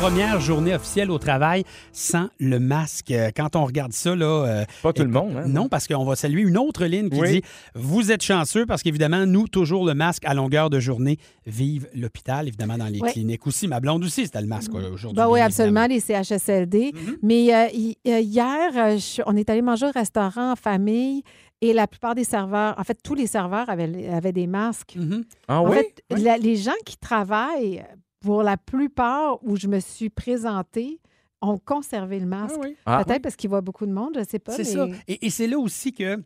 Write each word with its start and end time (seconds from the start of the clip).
Première 0.00 0.40
journée 0.40 0.74
officielle 0.74 1.10
au 1.10 1.18
travail 1.18 1.64
sans 1.92 2.28
le 2.38 2.60
masque. 2.60 3.10
Euh, 3.10 3.30
Quand 3.36 3.56
on 3.56 3.64
regarde 3.64 3.92
ça, 3.92 4.14
là. 4.14 4.26
euh, 4.46 4.64
Pas 4.82 4.92
tout 4.92 5.02
le 5.02 5.08
monde, 5.10 5.36
hein? 5.36 5.48
Non, 5.48 5.68
parce 5.68 5.88
qu'on 5.88 6.04
va 6.04 6.14
saluer 6.14 6.42
une 6.42 6.56
autre 6.56 6.84
ligne 6.84 7.10
qui 7.10 7.20
Oui. 7.20 7.30
dit 7.32 7.42
Vous 7.74 8.12
êtes 8.12 8.22
chanceux 8.22 8.64
parce 8.64 8.82
qu'évidemment, 8.82 9.26
nous, 9.26 9.48
toujours 9.48 9.84
le 9.84 9.94
masque 9.94 10.22
à 10.24 10.34
longueur 10.34 10.70
de 10.70 10.78
journée. 10.78 11.18
Vive 11.46 11.88
l'hôpital, 11.94 12.46
évidemment, 12.46 12.78
dans 12.78 12.86
les 12.86 13.00
Oui. 13.00 13.10
cliniques 13.10 13.46
aussi. 13.48 13.66
Ma 13.66 13.80
blonde 13.80 14.04
aussi, 14.04 14.24
c'était 14.24 14.40
le 14.40 14.46
masque 14.46 14.70
euh, 14.74 14.92
aujourd'hui. 14.92 15.16
Ben 15.16 15.28
oui, 15.28 15.40
absolument, 15.40 15.82
évidemment. 15.84 16.00
les 16.08 16.24
CHSLD. 16.24 16.92
Mais 17.22 17.52
euh, 17.54 17.66
hi- 17.74 17.98
euh, 18.06 18.20
hier, 18.20 18.70
euh, 18.76 18.98
je- 18.98 19.22
on 19.26 19.36
est 19.36 19.50
allé 19.50 19.62
manger 19.62 19.86
au 19.86 19.92
restaurant 19.92 20.52
en 20.52 20.56
famille 20.56 21.22
et 21.60 21.72
la 21.72 21.88
plupart 21.88 22.14
des 22.14 22.24
serveurs, 22.24 22.76
en 22.78 22.84
fait, 22.84 22.98
tous 23.02 23.14
les 23.16 23.26
serveurs 23.26 23.68
avaient, 23.68 24.08
avaient 24.08 24.32
des 24.32 24.46
masques. 24.46 24.94
Mhm. 24.96 25.24
Ah 25.48 25.60
en 25.60 25.68
oui? 25.68 25.76
fait, 25.76 26.02
la- 26.22 26.38
les 26.38 26.54
gens 26.54 26.70
qui 26.86 26.96
travaillent, 26.98 27.82
pour 28.20 28.42
la 28.42 28.56
plupart 28.56 29.38
où 29.44 29.56
je 29.56 29.66
me 29.68 29.80
suis 29.80 30.10
présentée, 30.10 31.00
ont 31.40 31.58
conservé 31.58 32.18
le 32.18 32.26
masque. 32.26 32.58
Ah, 32.84 33.04
Peut-être 33.04 33.22
parce 33.22 33.36
qu'ils 33.36 33.48
voient 33.50 33.60
beaucoup 33.60 33.86
de 33.86 33.92
monde, 33.92 34.12
je 34.14 34.20
ne 34.20 34.24
sais 34.24 34.38
pas. 34.40 34.52
C'est 34.52 34.64
mais- 34.64 34.92
ça. 34.94 34.98
Et, 35.06 35.26
et 35.26 35.30
c'est 35.30 35.46
là 35.46 35.58
aussi 35.58 35.92
que. 35.92 36.20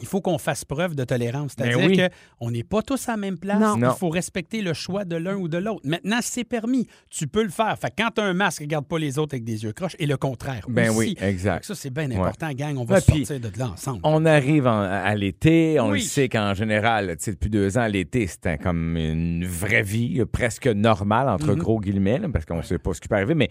Il 0.00 0.06
faut 0.06 0.20
qu'on 0.20 0.38
fasse 0.38 0.64
preuve 0.64 0.96
de 0.96 1.04
tolérance. 1.04 1.52
C'est-à-dire 1.56 1.78
Ben 1.78 1.88
oui. 1.88 2.00
qu'on 2.40 2.50
n'est 2.50 2.64
pas 2.64 2.82
tous 2.82 3.08
à 3.08 3.12
la 3.12 3.16
même 3.16 3.38
place. 3.38 3.60
Non. 3.60 3.76
Il 3.78 3.96
faut 3.98 4.08
respecter 4.08 4.60
le 4.60 4.72
choix 4.74 5.04
de 5.04 5.14
l'un 5.14 5.36
ou 5.36 5.46
de 5.46 5.56
l'autre. 5.56 5.82
Maintenant, 5.84 6.18
c'est 6.20 6.42
permis. 6.42 6.88
Tu 7.10 7.28
peux 7.28 7.44
le 7.44 7.48
faire. 7.48 7.78
Fait 7.78 7.90
que 7.90 8.02
quand 8.02 8.10
tu 8.16 8.20
as 8.20 8.24
un 8.24 8.34
masque, 8.34 8.60
regarde 8.62 8.86
pas 8.86 8.98
les 8.98 9.18
autres 9.20 9.34
avec 9.34 9.44
des 9.44 9.62
yeux 9.62 9.72
croches. 9.72 9.94
Et 10.00 10.06
le 10.06 10.16
contraire. 10.16 10.66
Ben 10.68 10.88
aussi. 10.90 10.98
oui, 10.98 11.16
exact. 11.20 11.64
Ça, 11.64 11.76
c'est 11.76 11.90
bien 11.90 12.10
important, 12.10 12.50
gang. 12.52 12.76
On 12.76 12.84
va 12.84 13.00
sortir 13.00 13.38
de 13.38 13.50
là 13.56 13.68
ensemble. 13.70 14.00
On 14.02 14.24
arrive 14.26 14.66
en- 14.66 14.82
à 14.82 15.14
l'été, 15.14 15.78
on 15.78 15.90
Oui. 15.90 16.00
le 16.00 16.04
sait 16.04 16.28
qu'en 16.28 16.54
général, 16.54 17.16
depuis 17.24 17.50
deux 17.50 17.78
ans, 17.78 17.86
l'été, 17.86 18.26
c'était 18.26 18.58
comme 18.58 18.96
une 18.96 19.46
vraie 19.46 19.82
vie, 19.84 20.24
presque 20.24 20.66
normale, 20.66 21.28
entre 21.28 21.52
Mhm. 21.52 21.58
gros 21.58 21.78
guillemets, 21.80 22.18
là, 22.18 22.28
parce 22.32 22.44
qu'on 22.44 22.56
ne 22.56 22.62
sait 22.62 22.78
pas 22.78 22.94
ce 22.94 23.00
qui 23.00 23.06
peut 23.06 23.14
arriver, 23.14 23.34
mais 23.36 23.48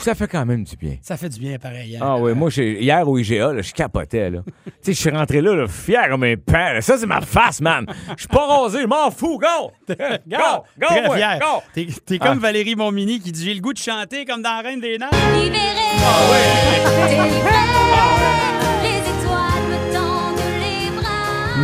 ça 0.00 0.14
fait 0.14 0.28
quand 0.28 0.44
même 0.46 0.64
du 0.64 0.76
bien. 0.76 0.96
Ça 1.02 1.16
fait 1.16 1.28
du 1.28 1.38
bien 1.40 1.58
pareil. 1.58 1.96
hein. 1.96 2.00
Ah 2.02 2.16
oui, 2.18 2.32
moi, 2.34 2.50
hier 2.56 3.08
au 3.08 3.18
IGA, 3.18 3.52
là, 3.52 3.62
je 3.62 3.72
capotais. 3.72 4.30
Là. 4.30 4.40
tu 4.64 4.70
sais, 4.82 4.92
je 4.92 4.98
suis 4.98 5.10
rentré 5.10 5.40
là, 5.40 5.54
là, 5.54 5.66
fier 5.68 6.08
comme 6.08 6.24
un 6.24 6.36
père. 6.36 6.74
là. 6.74 6.80
Ça, 6.80 6.96
c'est 6.98 7.06
ma 7.06 7.20
face, 7.20 7.60
man. 7.60 7.86
Je 8.16 8.20
suis 8.22 8.28
pas 8.28 8.46
rasé, 8.46 8.82
je 8.82 8.86
m'en 8.86 9.10
fous. 9.10 9.38
Go! 9.38 9.72
Go! 9.88 9.96
Go! 10.28 10.86
Très 10.86 11.08
ouais, 11.08 11.16
fier. 11.16 11.38
go! 11.40 11.62
T'es, 11.74 12.18
Ah. 12.20 12.28
comme 12.28 12.38
Valérie 12.38 12.74
Montmini 12.76 13.20
qui 13.20 13.32
dit 13.32 13.44
J'ai 13.44 13.54
le 13.54 13.60
goût 13.60 13.72
de 13.72 13.78
chanter 13.78 14.24
comme 14.24 14.42
dans 14.42 14.62
Reine 14.62 14.80
des 14.80 14.98
Neiges. 14.98 15.10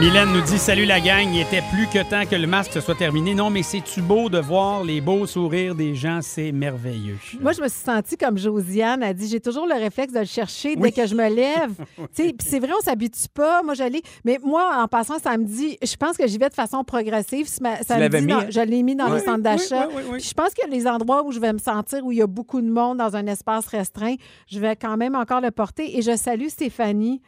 Mylène 0.03 0.33
nous 0.33 0.41
dit 0.41 0.59
Salut 0.59 0.85
la 0.85 0.99
gang, 1.01 1.29
il 1.33 1.41
était 1.43 1.63
plus 1.73 1.87
que 1.87 2.03
temps 2.11 2.29
que 2.29 2.35
le 2.35 2.49
masque 2.49 2.83
soit 2.83 2.97
terminé. 2.97 3.37
Non, 3.37 3.51
mais 3.51 3.63
c'est-tu 3.63 4.03
beau 4.03 4.29
de 4.29 4.39
voir 4.39 4.83
les 4.83 5.01
beaux 5.01 5.27
sourires 5.27 5.77
des 5.77 5.95
gens? 5.95 6.19
C'est 6.23 6.51
merveilleux. 6.51 7.19
Moi, 7.41 7.53
je 7.53 7.63
me 7.63 7.69
suis 7.69 7.79
sentie 7.83 8.17
comme 8.17 8.37
Josiane 8.37 9.05
a 9.05 9.15
dit 9.15 9.29
j'ai 9.29 9.39
toujours 9.39 9.65
le 9.65 9.75
réflexe 9.75 10.13
de 10.13 10.19
le 10.19 10.25
chercher 10.25 10.75
dès 10.75 10.83
Oui. 10.83 10.93
que 10.93 11.07
je 11.07 11.15
me 11.15 11.29
lève. 11.33 11.73
Tu 12.17 12.25
sais, 12.25 12.33
puis 12.37 12.47
c'est 12.49 12.59
vrai, 12.59 12.71
on 12.77 12.83
s'habitue 12.83 13.29
pas. 13.33 13.63
Moi, 13.63 13.75
j'allais. 13.75 14.03
Mais 14.25 14.41
moi, 14.45 14.73
en 14.83 14.89
passant 14.89 15.21
samedi, 15.21 15.79
je 15.81 15.95
pense 15.97 16.17
que 16.17 16.27
j'y 16.27 16.37
vais 16.37 16.49
de 16.49 16.55
façon 16.55 16.83
progressive. 16.83 17.47
Samedi, 17.47 17.85
l'avais 17.89 18.21
mis? 18.23 18.33
dans- 18.33 18.51
je 18.51 18.61
l'ai 18.61 18.83
mis 18.83 18.97
dans 18.97 19.07
Oui, 19.09 19.19
les 19.21 19.25
centres 19.25 19.43
d'achat. 19.43 19.87
oui, 19.89 19.95
oui, 19.99 20.03
oui. 20.11 20.19
Puis 20.19 20.29
je 20.31 20.35
pense 20.35 20.53
que 20.53 20.69
les 20.69 20.89
endroits 20.89 21.25
où 21.25 21.31
je 21.31 21.39
vais 21.39 21.53
me 21.53 21.59
sentir, 21.59 22.05
où 22.05 22.11
il 22.11 22.19
y 22.19 22.23
a 22.23 22.27
beaucoup 22.27 22.61
de 22.61 22.69
monde 22.69 22.99
dans 22.99 23.15
un 23.15 23.27
espace 23.29 23.67
restreint, 23.69 24.17
je 24.51 24.59
vais 24.59 24.75
quand 24.75 24.97
même 24.97 25.15
encore 25.15 25.41
le 25.41 25.53
porter. 25.53 25.97
Et 25.97 26.03
je 26.03 26.17
salue 26.17 26.49
Stéphanie 26.49 27.23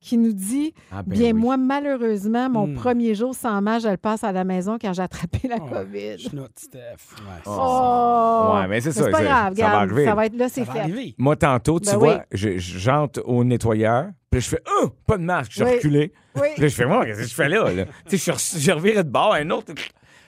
qui 0.00 0.16
nous 0.18 0.32
dit 0.32 0.74
Ah, 0.92 1.02
ben 1.02 1.18
Bien, 1.18 1.32
oui. 1.32 1.40
moi, 1.40 1.56
malheureusement, 1.56 2.48
mon 2.48 2.66
Hmm. 2.68 2.74
premier 2.74 3.14
jour 3.14 3.34
sans 3.34 3.60
masque, 3.60 3.86
je 3.86 3.90
le 3.90 3.96
passe 3.96 4.22
à 4.24 4.32
la 4.32 4.44
maison 4.44 4.78
quand 4.80 4.92
j'ai 4.92 5.02
attrapé 5.02 5.48
la 5.48 5.56
Oh, 5.60 5.68
COVID. 5.68 6.18
Steph. 6.56 6.80
Ouais, 6.80 7.40
c'est 7.44 7.50
Oh! 7.50 8.52
Ouais, 8.54 8.68
mais 8.68 8.80
c'est 8.80 8.92
ça, 8.92 9.04
C'est 9.04 9.10
pas 9.10 9.18
ça- 9.18 9.24
grave, 9.24 9.54
ça 9.56 9.62
va 9.62 9.68
regarde, 9.68 9.90
arriver. 9.90 10.04
ça 10.04 10.14
va 10.14 10.26
être 10.26 10.36
là, 10.36 10.48
ça 10.48 10.54
c'est 10.54 10.64
va 10.64 10.72
fait. 10.72 10.78
arriver. 10.80 11.14
Moi, 11.18 11.36
tantôt, 11.36 11.80
tu 11.80 11.90
Ben 11.90 11.96
vois, 11.96 12.22
oui. 12.32 12.54
j'entre 12.58 13.22
au 13.24 13.42
nettoyeur, 13.44 14.08
puis 14.30 14.40
je 14.40 14.48
fais 14.48 14.62
«Oh, 14.82 14.88
pas 15.06 15.16
de 15.18 15.22
masque!» 15.24 15.50
Je 15.52 15.56
suis 15.56 15.64
Oui. 15.64 15.76
reculé. 15.76 16.12
Oui. 16.36 16.48
Puis 16.56 16.68
je 16.68 16.74
fais 16.74 16.86
«Moi, 16.86 17.04
qu'est-ce 17.06 17.18
que 17.22 17.26
je 17.28 17.34
fais 17.34 17.48
là? 17.48 17.72
là?» 17.72 17.84
Tu 18.08 18.18
sais, 18.18 18.32
je 18.32 18.58
je 18.60 18.72
revirais 18.72 19.02
de 19.04 19.10
bord, 19.10 19.34
un 19.34 19.50
autre... 19.50 19.72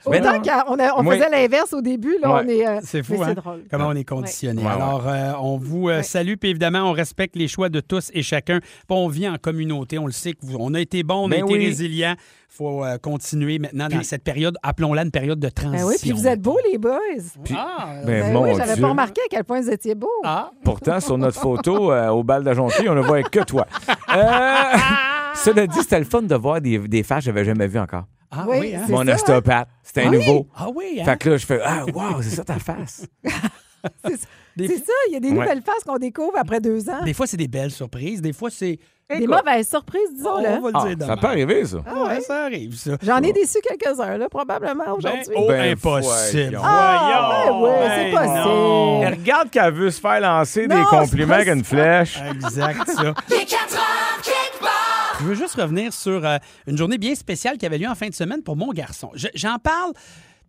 Mais 0.09 0.21
Autant 0.21 0.33
non. 0.35 0.41
qu'on 0.41 0.79
a- 0.79 0.95
on 0.97 1.07
Oui. 1.07 1.17
faisait 1.19 1.29
l'inverse 1.31 1.73
au 1.75 1.83
début, 1.83 2.17
là, 2.23 2.35
Ouais. 2.37 2.43
on 2.45 2.49
est. 2.49 2.67
euh, 2.67 2.81
C'est 2.83 3.03
fou, 3.03 3.15
hein? 3.23 3.27
c'est 3.29 3.35
drôle. 3.35 3.65
Comment 3.71 3.89
on 3.89 3.95
est 3.95 4.05
conditionné. 4.05 4.63
Ouais. 4.63 4.69
Alors, 4.71 5.05
euh, 5.07 5.33
on 5.41 5.59
vous 5.59 5.89
euh, 5.91 5.97
Ouais. 5.99 6.03
salue, 6.03 6.35
puis 6.41 6.51
évidemment, 6.51 6.81
on 6.89 6.93
respecte 6.93 7.37
les 7.37 7.49
choix 7.49 7.69
de 7.69 7.81
tous 7.81 8.11
et 8.15 8.23
chacun. 8.23 8.61
Puis 8.61 8.69
on 8.89 9.09
vit 9.09 9.29
en 9.29 9.37
communauté, 9.37 9.99
on 9.99 10.07
le 10.07 10.13
sait, 10.13 10.33
que 10.33 10.39
vous- 10.43 10.57
on 10.59 10.73
a 10.75 10.81
été 10.81 11.03
bon, 11.03 11.25
on 11.25 11.27
a 11.27 11.37
Ben 11.37 11.45
été 11.45 11.53
oui. 11.55 11.67
résilient. 11.67 12.15
Il 12.53 12.57
faut 12.57 12.85
euh, 12.85 12.99
continuer 12.99 13.59
maintenant 13.59 13.89
dans 13.89 14.03
cette 14.03 14.25
période, 14.25 14.57
appelons-la 14.63 15.03
une 15.03 15.11
période 15.11 15.39
de 15.39 15.47
Ben 15.47 15.53
transition. 15.53 15.87
oui, 15.87 15.95
puis 16.01 16.11
vous 16.13 16.27
êtes 16.27 16.41
beaux, 16.41 16.59
les 16.71 16.79
boys. 16.79 16.99
Puis- 17.45 17.55
Ah, 17.57 17.95
Ben, 18.05 18.33
Ben 18.33 18.37
oui, 18.41 18.51
j'avais 18.57 18.73
Dieu. 18.75 18.83
pas 18.83 18.89
remarqué 18.89 19.21
à 19.21 19.29
quel 19.31 19.45
point 19.45 19.61
vous 19.61 19.71
étiez 19.71 19.95
beaux. 19.95 20.09
ah. 20.25 20.51
Pourtant, 20.65 20.99
sur 21.01 21.17
notre 21.19 21.39
photo 21.39 21.93
euh, 21.93 22.09
au 22.09 22.25
bal 22.25 22.43
d'Ajonquille, 22.43 22.89
on 22.89 22.95
ne 22.95 23.03
voit 23.03 23.23
que 23.23 23.41
toi. 23.41 23.67
Euh, 23.89 23.93
cela 25.35 25.67
dit, 25.67 25.79
c'était 25.81 25.99
le 26.01 26.05
fun 26.05 26.23
de 26.23 26.35
voir 26.35 26.61
des, 26.61 26.79
des 26.79 27.03
faces 27.03 27.19
que 27.21 27.25
j'avais 27.27 27.45
jamais 27.45 27.67
vues 27.67 27.79
encore. 27.79 28.05
Ah 28.31 28.45
Oui, 28.49 28.57
oui, 28.61 28.75
hein? 28.75 28.83
c'est 28.87 28.93
Mon 28.93 29.05
ça, 29.05 29.15
ostéopathe, 29.15 29.69
c'était 29.83 30.03
un 30.03 30.11
Oui. 30.11 30.19
nouveau. 30.19 30.47
Ah 30.57 30.69
oui, 30.75 30.99
hein? 31.01 31.05
Fait 31.05 31.17
que 31.19 31.31
là, 31.31 31.37
je 31.37 31.47
fais 31.47 31.61
Ah, 31.65 31.85
wow, 31.93 32.23
c'est 32.23 32.31
ça 32.37 32.45
ta 32.45 32.59
face. 32.59 33.07
C'est 34.05 34.17
ça. 34.19 34.27
Des, 34.57 34.67
il 35.09 35.13
y 35.15 35.17
a 35.17 35.21
des 35.21 35.29
Ouais. 35.29 35.35
nouvelles 35.37 35.63
faces 35.63 35.85
qu'on 35.87 35.97
découvre 35.97 36.35
après 36.37 36.61
deux 36.61 36.91
ans. 36.91 37.03
des 37.03 37.15
fois, 37.15 37.27
c'est 37.27 37.39
des 37.39 37.49
belles 37.49 37.71
surprises. 37.71 38.21
Des 38.21 38.35
fois, 38.35 38.51
c'est. 38.51 38.79
Des 39.09 39.27
mauvaises 39.27 39.69
surprises, 39.71 40.03
On 40.13 40.17
disons-le. 40.39 40.61
va 40.71 40.89
le 40.91 40.97
Ah, 41.03 41.07
ça 41.07 41.17
peut 41.17 41.27
arriver, 41.29 41.65
ça. 41.65 41.79
Ah 41.87 42.03
ouais. 42.05 42.21
ça 42.21 42.45
arrive, 42.45 42.77
ça. 42.77 42.91
J'en 43.03 43.17
ai 43.23 43.33
déçu 43.33 43.57
quelques-uns, 43.67 44.19
là, 44.19 44.29
probablement, 44.29 44.85
Ben, 44.85 44.93
aujourd'hui. 44.93 45.33
oh, 45.35 45.47
Ben, 45.49 45.73
impossible. 45.73 46.57
voyons. 46.57 46.61
Ah, 46.63 47.47
ben 47.47 47.55
oui, 47.59 47.71
Ben 47.81 47.91
c'est 47.97 48.11
possible. 48.11 49.05
Elle 49.07 49.15
regarde 49.15 49.51
qu'elle 49.51 49.73
veut 49.73 49.91
se 49.91 50.01
faire 50.01 50.21
lancer 50.21 50.67
Non, 50.69 50.77
des 50.79 50.85
compliments 50.85 51.35
avec 51.37 51.49
une 51.49 51.65
flèche. 51.65 52.21
Exact, 52.35 52.87
ça. 52.87 53.15
Je 55.21 55.25
veux 55.27 55.35
juste 55.35 55.55
revenir 55.57 55.93
sur 55.93 56.25
euh, 56.25 56.39
une 56.67 56.79
journée 56.79 56.99
bien 56.99 57.15
spéciale 57.15 57.59
qui 57.59 57.67
avait 57.67 57.79
lieu 57.79 57.89
en 57.89 57.95
fin 57.95 58.09
de 58.09 58.15
semaine 58.15 58.43
pour 58.43 58.57
mon 58.57 58.73
garçon. 58.73 59.11
Je- 59.15 59.29
J'en 59.35 59.59
parle 59.59 59.93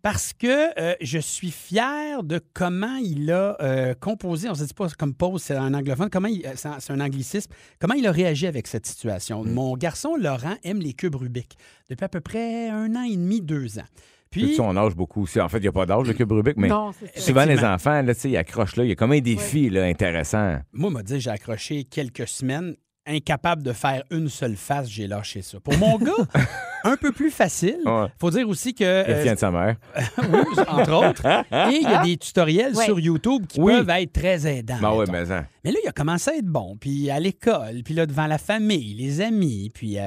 parce 0.00 0.32
que 0.32 0.78
euh, 0.80 0.94
je 1.00 1.18
suis 1.18 1.50
fier 1.50 2.22
de 2.22 2.40
comment 2.54 2.96
il 2.96 3.30
a 3.30 3.56
euh, 3.60 3.94
composé, 3.94 4.48
on 4.48 4.52
ne 4.52 4.56
dit 4.56 4.74
pas 4.74 4.88
comme 4.98 5.14
pause, 5.14 5.42
c'est 5.42 5.54
un 5.56 5.74
anglophone, 5.74 6.08
comment 6.10 6.28
il- 6.28 6.44
c'est 6.56 6.90
un- 6.90 7.00
anglicisme, 7.00 7.52
comment 7.80 7.94
il 7.94 8.06
a 8.06 8.12
réagi 8.12 8.46
avec 8.46 8.66
cette 8.66 8.86
situation? 8.86 9.44
Mon 9.44 9.76
garçon, 9.76 10.16
Laurent, 10.16 10.56
aime 10.64 10.80
les 10.80 10.94
cubes 10.94 11.14
Rubik 11.16 11.56
depuis 11.90 12.04
à 12.04 12.08
peu 12.08 12.20
près 12.20 12.68
un 12.70 12.96
an 12.96 13.02
et 13.02 13.16
demi, 13.16 13.40
deux 13.42 13.78
ans. 13.78 13.86
Puis, 14.30 14.44
Puis, 14.46 14.54
son 14.54 14.74
âge 14.78 14.96
beaucoup 14.96 15.24
aussi. 15.24 15.38
En 15.38 15.48
fait, 15.50 15.58
il 15.58 15.62
n'y 15.62 15.68
a 15.68 15.72
pas 15.72 15.84
d'âge, 15.84 16.06
le 16.08 16.14
cube 16.14 16.32
Rubik, 16.32 16.56
mais 16.56 16.68
Non, 16.68 16.92
souvent, 17.16 17.44
les 17.44 17.62
enfants, 17.62 18.00
là, 18.00 18.14
tu 18.14 18.20
sais, 18.22 18.30
ils 18.30 18.36
accrochent 18.38 18.76
là. 18.76 18.84
Il 18.84 18.88
y 18.88 18.92
a 18.92 18.94
comme 18.96 19.12
un 19.12 19.20
défi 19.20 19.68
là, 19.68 19.84
intéressant. 19.84 20.56
moi, 20.72 20.90
m'a 20.90 21.02
dit, 21.02 21.20
j'ai 21.20 21.28
accroché 21.30 21.84
quelques 21.84 22.26
semaines. 22.26 22.74
Incapable 23.04 23.64
de 23.64 23.72
faire 23.72 24.04
une 24.12 24.28
seule 24.28 24.54
face, 24.54 24.88
j'ai 24.88 25.08
lâché 25.08 25.42
ça. 25.42 25.58
Pour 25.58 25.76
mon 25.76 25.98
gars, 25.98 26.12
un 26.84 26.96
peu 26.96 27.10
plus 27.10 27.32
facile. 27.32 27.78
Ouais. 27.84 28.06
faut 28.20 28.30
dire 28.30 28.48
aussi 28.48 28.74
que. 28.74 28.84
Euh, 28.84 29.22
tien 29.24 29.34
de 29.34 29.38
sa 29.40 29.50
mère. 29.50 29.74
oui, 30.18 30.62
entre 30.68 30.92
autres. 31.08 31.26
Et 31.26 31.78
il 31.78 31.82
y 31.82 31.86
a 31.86 32.04
des 32.04 32.16
tutoriels 32.16 32.76
Ouais. 32.76 32.84
sur 32.84 33.00
YouTube 33.00 33.46
qui 33.48 33.60
Oui. 33.60 33.72
peuvent 33.72 33.90
être 33.90 34.12
très 34.12 34.46
aidants. 34.46 34.78
Ben 34.80 34.92
ouais, 34.94 35.06
mais 35.10 35.26
ça. 35.26 35.44
Mais 35.64 35.72
là, 35.72 35.78
il 35.84 35.88
a 35.88 35.92
commencé 35.92 36.30
à 36.30 36.36
être 36.36 36.46
bon. 36.46 36.76
Puis 36.80 37.10
à 37.10 37.18
l'école, 37.18 37.82
puis 37.84 37.92
là, 37.94 38.06
devant 38.06 38.28
la 38.28 38.38
famille, 38.38 38.94
les 38.94 39.20
amis. 39.20 39.70
Puis 39.74 39.98
euh, 39.98 40.06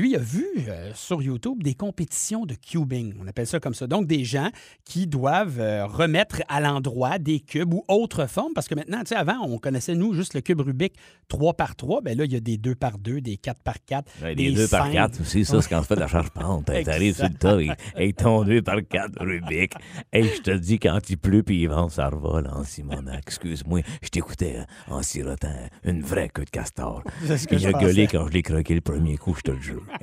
lui 0.00 0.10
il 0.10 0.16
a 0.16 0.18
vu 0.18 0.46
euh, 0.68 0.90
sur 0.94 1.22
YouTube 1.22 1.62
des 1.62 1.74
compétitions 1.74 2.46
de 2.46 2.54
cubing. 2.54 3.14
On 3.20 3.26
appelle 3.28 3.46
ça 3.46 3.60
comme 3.60 3.74
ça. 3.74 3.86
Donc, 3.86 4.06
des 4.06 4.24
gens 4.24 4.50
qui 4.84 5.06
doivent 5.06 5.60
euh, 5.60 5.86
remettre 5.86 6.42
à 6.48 6.60
l'endroit 6.60 7.18
des 7.18 7.40
cubes 7.40 7.72
ou 7.72 7.84
autres 7.88 8.26
formes. 8.26 8.52
Parce 8.54 8.68
que 8.68 8.74
maintenant, 8.74 9.00
tu 9.00 9.08
sais, 9.08 9.16
avant, 9.16 9.38
on 9.42 9.58
connaissait, 9.58 9.94
nous, 9.94 10.12
juste 10.14 10.34
le 10.34 10.40
cube 10.40 10.60
Rubik 10.60 10.94
3 11.28 11.54
par 11.54 11.76
3. 11.76 12.02
Bien 12.02 12.14
là, 12.14 12.24
il 12.24 12.32
y 12.32 12.36
a 12.36 12.40
des 12.40 12.56
2 12.56 12.74
par 12.74 12.98
2, 12.98 13.20
des 13.20 13.36
4 13.36 13.62
par 13.62 13.76
4. 13.84 14.12
Ouais, 14.22 14.34
des 14.34 14.50
des 14.50 14.56
2 14.56 14.68
par 14.68 14.86
cinq. 14.86 14.92
4 14.92 15.20
aussi, 15.20 15.44
ça, 15.44 15.62
c'est 15.62 15.68
quand 15.68 15.80
tu 15.80 15.86
fais 15.86 15.94
de 15.94 16.00
la 16.00 16.08
charge 16.08 16.30
pente. 16.30 16.68
Hey, 16.70 16.84
T'arrives 16.84 17.14
sur 17.14 17.28
le 17.28 17.34
tas 17.34 17.60
et, 17.60 17.70
et 17.96 18.12
ton 18.12 18.44
2 18.44 18.62
par 18.62 18.76
4 18.86 19.12
Rubik. 19.20 19.74
Hey, 20.12 20.28
je 20.36 20.42
te 20.42 20.50
dis, 20.50 20.78
quand 20.78 20.98
il 21.08 21.18
pleut 21.18 21.42
puis 21.42 21.62
il 21.62 21.68
vente, 21.68 21.92
ça 21.92 22.08
revole 22.08 22.48
en 22.48 22.64
Simonac. 22.64 23.22
Excuse-moi, 23.26 23.82
je 24.02 24.08
t'écoutais 24.08 24.56
hein, 24.56 24.66
en 24.88 25.02
sirotant 25.02 25.48
une 25.84 26.02
vraie 26.02 26.28
queue 26.28 26.44
de 26.44 26.50
castor. 26.50 27.04
Il 27.22 27.58
je 27.58 27.68
a 27.68 27.72
gueulé 27.72 28.08
quand 28.08 28.26
je 28.26 28.32
l'ai 28.32 28.42
croqué 28.42 28.74
le 28.74 28.80
premier 28.80 29.16
coup, 29.16 29.34
je 29.34 29.42
te 29.42 29.50
le 29.52 29.60
jure. 29.60 29.83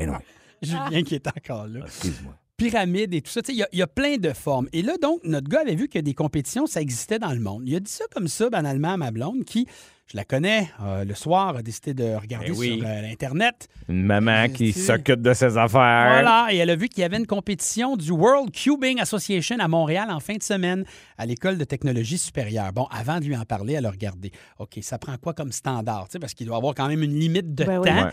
Eh 0.63 0.68
Julien 0.68 1.01
qui 1.04 1.16
est 1.16 1.28
encore 1.28 1.68
là. 1.68 1.80
excuse-moi. 1.86 2.36
pyramide 2.56 3.13
et 3.16 3.22
tout 3.22 3.31
ça. 3.31 3.42
Il 3.50 3.56
y, 3.56 3.63
a- 3.63 3.69
il 3.74 3.80
y 3.80 3.81
a 3.81 3.88
plein 3.88 4.18
de 4.18 4.31
formes. 4.33 4.68
Et 4.74 4.83
là, 4.83 4.94
donc, 5.01 5.22
notre 5.24 5.50
gars 5.50 5.62
avait 5.62 5.74
vu 5.75 5.88
que 5.88 5.98
des 5.98 6.13
compétitions, 6.13 6.68
ça 6.68 6.81
existait 6.81 7.18
dans 7.18 7.31
le 7.33 7.39
monde. 7.39 7.63
Il 7.66 7.75
a 7.75 7.80
dit 7.80 7.89
ça 7.92 8.06
comme 8.13 8.28
ça, 8.28 8.50
banalement, 8.51 8.94
à 8.94 8.98
ma 8.98 9.10
blonde, 9.10 9.44
qui, 9.44 9.66
je 10.06 10.16
la 10.16 10.24
connais, 10.24 10.69
euh, 10.83 11.04
le 11.04 11.16
soir, 11.16 11.56
a 11.57 11.63
décidé 11.63 11.95
de 11.95 12.13
regarder 12.16 12.50
Eh 12.50 12.51
oui. 12.51 12.78
sur 12.78 12.88
euh, 12.88 13.01
l'Internet. 13.01 13.68
Une 13.89 14.04
maman 14.04 14.50
qui 14.50 14.72
s'occupe 14.74 15.24
de 15.24 15.33
ses 15.33 15.57
affaires. 15.57 16.12
Voilà, 16.12 16.50
et 16.51 16.57
elle 16.57 16.69
a 16.69 16.75
vu 16.75 16.88
qu'il 16.89 17.01
y 17.01 17.06
avait 17.06 17.18
une 17.18 17.25
compétition 17.25 17.98
du 17.98 18.12
World 18.12 18.51
Cubing 18.51 19.00
Association 19.01 19.56
à 19.60 19.68
Montréal 19.68 20.12
en 20.12 20.19
fin 20.19 20.36
de 20.36 20.44
semaine 20.44 20.84
à 21.18 21.25
l'École 21.25 21.57
de 21.57 21.63
technologie 21.63 22.19
supérieure. 22.19 22.72
Bon, 22.74 22.86
avant 22.92 23.19
de 23.19 23.25
lui 23.25 23.36
en 23.36 23.45
parler, 23.45 23.74
elle 23.74 23.88
a 23.88 23.92
regardé. 23.92 24.31
OK, 24.60 24.77
ça 24.84 25.00
prend 25.00 25.18
quoi 25.18 25.34
comme 25.34 25.51
standard? 25.51 26.06
Tu 26.10 26.12
sais, 26.12 26.19
Parce 26.19 26.36
qu'il 26.36 26.45
doit 26.45 26.57
avoir 26.57 26.75
quand 26.75 26.88
même 26.88 27.01
une 27.01 27.18
limite 27.19 27.56
de 27.56 27.63
Ben 27.63 27.80
oui. 27.80 27.89
temps. 27.89 28.04
Ouais. 28.06 28.12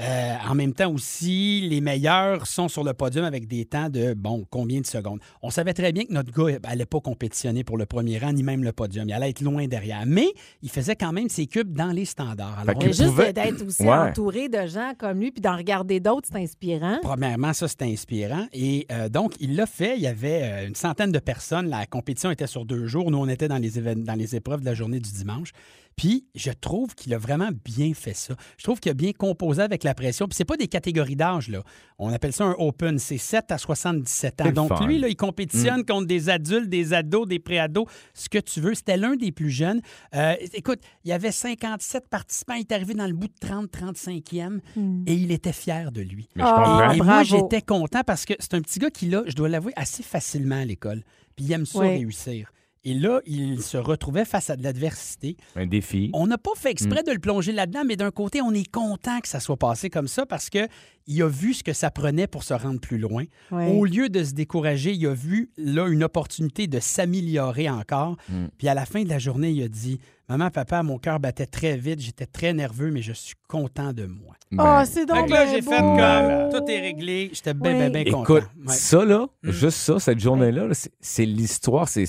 Euh, 0.00 0.34
en 0.48 0.54
même 0.54 0.72
temps 0.72 0.90
aussi, 0.90 1.60
les 1.68 1.82
meilleurs 1.82 2.46
sont 2.46 2.68
sur 2.68 2.82
le 2.82 2.94
podium 2.94 3.26
avec 3.26 3.46
des 3.46 3.66
temps 3.66 3.90
de, 3.90 4.14
bon, 4.14 4.46
combien 4.50 4.80
de 4.80 4.86
secondes? 4.86 5.20
On 5.42 5.50
savait 5.50 5.74
très 5.74 5.92
bien 5.92 6.04
que 6.04 6.12
notre 6.14 6.32
gars 6.32 6.58
n'allait 6.64 6.86
pas 6.86 7.00
compétitionner 7.00 7.62
pour 7.62 7.76
le 7.76 7.84
premier 7.84 8.18
rang, 8.18 8.32
ni 8.32 8.42
même 8.42 8.64
le 8.64 8.72
podium. 8.72 9.06
Il 9.06 9.12
allait 9.12 9.28
être 9.28 9.42
loin 9.42 9.66
derrière. 9.68 10.04
Mais 10.06 10.28
il 10.62 10.70
faisait 10.70 10.96
quand 10.96 11.12
même 11.12 11.28
ses 11.28 11.46
cubes 11.46 11.74
dans 11.76 11.92
les 11.92 12.06
standards. 12.06 12.58
Alors, 12.60 12.74
on 12.78 12.80
juste 12.86 13.04
pouvait- 13.04 13.34
d'être 13.34 13.66
aussi 13.66 13.82
Ouais. 13.82 13.90
entouré 13.90 14.48
de 14.48 14.66
gens 14.66 14.92
comme 14.98 15.20
lui, 15.20 15.30
puis 15.30 15.42
d'en 15.42 15.56
regarder 15.58 16.00
d'autres, 16.00 16.28
c'est 16.32 16.38
inspirant. 16.38 16.98
Premièrement, 17.02 17.52
ça, 17.52 17.68
c'était 17.68 17.84
inspirant. 17.84 18.46
Et 18.54 18.86
euh, 18.90 19.10
donc, 19.10 19.34
il 19.40 19.56
l'a 19.56 19.66
fait. 19.66 19.96
Il 19.96 20.02
y 20.02 20.06
avait 20.06 20.40
euh, 20.42 20.68
une 20.68 20.74
centaine 20.74 21.12
de 21.12 21.18
personnes. 21.18 21.68
La 21.68 21.84
compétition 21.84 22.30
était 22.30 22.46
sur 22.46 22.64
deux 22.64 22.86
jours. 22.86 23.10
Nous, 23.10 23.18
on 23.18 23.28
était 23.28 23.46
dans 23.48 23.58
les, 23.58 23.78
évén- 23.78 24.04
dans 24.04 24.14
les 24.14 24.34
épreuves 24.36 24.60
de 24.60 24.66
la 24.66 24.74
journée 24.74 25.00
du 25.00 25.12
dimanche. 25.12 25.50
Puis, 25.96 26.26
je 26.34 26.50
trouve 26.50 26.94
qu'il 26.94 27.12
a 27.14 27.18
vraiment 27.18 27.50
bien 27.64 27.92
fait 27.94 28.14
ça. 28.14 28.34
Je 28.56 28.64
trouve 28.64 28.80
qu'il 28.80 28.90
a 28.90 28.94
bien 28.94 29.12
composé 29.12 29.62
avec 29.62 29.84
la 29.84 29.94
pression. 29.94 30.26
Puis, 30.26 30.36
c'est 30.36 30.44
pas 30.44 30.56
des 30.56 30.68
catégories 30.68 31.16
d'âge, 31.16 31.48
là. 31.48 31.62
On 31.98 32.12
appelle 32.12 32.32
ça 32.32 32.44
un 32.44 32.54
open. 32.58 32.98
C'est 32.98 33.18
7 33.18 33.52
à 33.52 33.58
77 33.58 34.40
ans. 34.40 34.50
Donc, 34.52 34.68
fun. 34.70 34.86
lui, 34.86 34.98
là, 34.98 35.08
il 35.08 35.16
compétitionne 35.16 35.84
contre 35.84 36.06
des 36.06 36.28
adultes, 36.30 36.68
des 36.68 36.92
ados, 36.94 37.28
des 37.28 37.38
préados, 37.38 37.86
ce 38.14 38.28
que 38.28 38.38
tu 38.38 38.60
veux. 38.60 38.74
C'était 38.74 38.96
l'un 38.96 39.14
des 39.16 39.30
plus 39.32 39.50
jeunes. 39.50 39.80
Euh, 40.14 40.34
écoute, 40.54 40.80
il 41.04 41.10
y 41.10 41.12
avait 41.12 41.30
57 41.32 42.08
participants. 42.08 42.54
Il 42.54 42.60
est 42.60 42.72
arrivé 42.72 42.94
dans 42.94 43.06
le 43.06 43.12
bout 43.14 43.28
de 43.28 43.46
30-35e 43.46 44.60
et 45.06 45.14
il 45.14 45.30
était 45.30 45.52
fier 45.52 45.92
de 45.92 46.00
lui. 46.00 46.28
Mais 46.36 46.42
je 46.42 46.48
comprends. 46.48 46.92
Et, 46.92 46.96
et 46.96 47.00
moi, 47.02 47.22
j'étais 47.22 47.62
content 47.62 48.02
parce 48.04 48.24
que 48.24 48.34
c'est 48.38 48.54
un 48.54 48.60
petit 48.60 48.78
gars 48.78 48.90
qui, 48.90 49.06
là, 49.08 49.22
je 49.26 49.34
dois 49.34 49.48
l'avouer, 49.48 49.72
assez 49.76 50.02
facilement 50.02 50.56
à 50.60 50.64
l'école. 50.64 51.02
Puis 51.36 51.46
il 51.46 51.52
aime 51.52 51.66
ça 51.66 51.78
Oui. 51.80 51.88
réussir. 51.88 52.52
Et 52.84 52.94
là, 52.94 53.20
il 53.26 53.62
se 53.62 53.76
retrouvait 53.76 54.24
face 54.24 54.50
à 54.50 54.56
de 54.56 54.62
l'adversité. 54.64 55.36
Un 55.54 55.66
défi. 55.66 56.10
On 56.14 56.26
n'a 56.26 56.36
pas 56.38 56.50
fait 56.56 56.70
exprès 56.70 57.04
de 57.04 57.12
le 57.12 57.20
plonger 57.20 57.52
là-dedans, 57.52 57.82
mais 57.86 57.94
d'un 57.96 58.10
côté, 58.10 58.42
on 58.42 58.52
est 58.52 58.68
content 58.68 59.20
que 59.20 59.28
ça 59.28 59.38
soit 59.38 59.56
passé 59.56 59.88
comme 59.88 60.08
ça 60.08 60.26
parce 60.26 60.50
que 60.50 60.66
il 61.08 61.20
a 61.22 61.28
vu 61.28 61.52
ce 61.54 61.64
que 61.64 61.72
ça 61.72 61.90
prenait 61.90 62.26
pour 62.28 62.44
se 62.44 62.54
rendre 62.54 62.80
plus 62.80 62.98
loin. 62.98 63.24
Au 63.50 63.84
lieu 63.84 64.08
de 64.08 64.22
se 64.24 64.32
décourager, 64.32 64.92
il 64.92 65.06
a 65.06 65.14
vu 65.14 65.50
là 65.56 65.86
une 65.88 66.02
opportunité 66.04 66.66
de 66.66 66.80
s'améliorer 66.80 67.68
encore. 67.70 68.16
Mm. 68.28 68.46
Puis 68.58 68.68
à 68.68 68.74
la 68.74 68.84
fin 68.86 69.02
de 69.02 69.08
la 69.08 69.18
journée, 69.18 69.50
il 69.50 69.62
a 69.62 69.68
dit 69.68 69.98
Maman, 70.28 70.50
papa, 70.50 70.82
mon 70.82 70.98
cœur 70.98 71.20
battait 71.20 71.46
très 71.46 71.76
vite, 71.76 72.00
j'étais 72.00 72.24
très 72.26 72.54
nerveux, 72.54 72.90
mais 72.90 73.02
je 73.02 73.12
suis 73.12 73.34
content 73.48 73.92
de 73.92 74.06
moi. 74.06 74.34
Ah, 74.56 74.78
Ben, 74.80 74.84
c'est 74.86 75.04
donc 75.04 75.26
que 75.26 75.32
là, 75.32 75.46
j'ai 75.46 75.60
beau. 75.60 75.70
fait 75.70 75.78
comme 75.78 76.50
tout 76.64 76.70
est 76.70 76.80
réglé, 76.80 77.30
j'étais 77.34 77.52
bien, 77.52 77.74
bien, 77.74 77.86
Oui. 77.92 78.04
bien 78.04 78.12
content. 78.12 78.36
Écoute, 78.36 78.48
Ouais. 78.66 78.72
ça, 78.74 79.04
là, 79.04 79.26
Mm. 79.42 79.50
juste 79.50 79.76
ça, 79.78 79.98
cette 79.98 80.20
journée-là, 80.20 80.68
là, 80.68 80.74
c'est- 80.74 80.92
c'est 81.00 81.26
l'histoire, 81.26 81.88
c'est- 81.88 82.06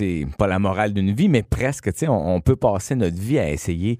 c'est 0.00 0.26
pas 0.38 0.46
la 0.46 0.58
morale 0.58 0.94
d'une 0.94 1.12
vie, 1.12 1.28
mais 1.28 1.42
presque, 1.42 1.92
tu 1.92 2.00
sais, 2.00 2.08
on, 2.08 2.34
on 2.36 2.40
peut 2.40 2.56
passer 2.56 2.94
notre 2.94 3.18
vie 3.18 3.38
à 3.38 3.50
essayer 3.50 3.98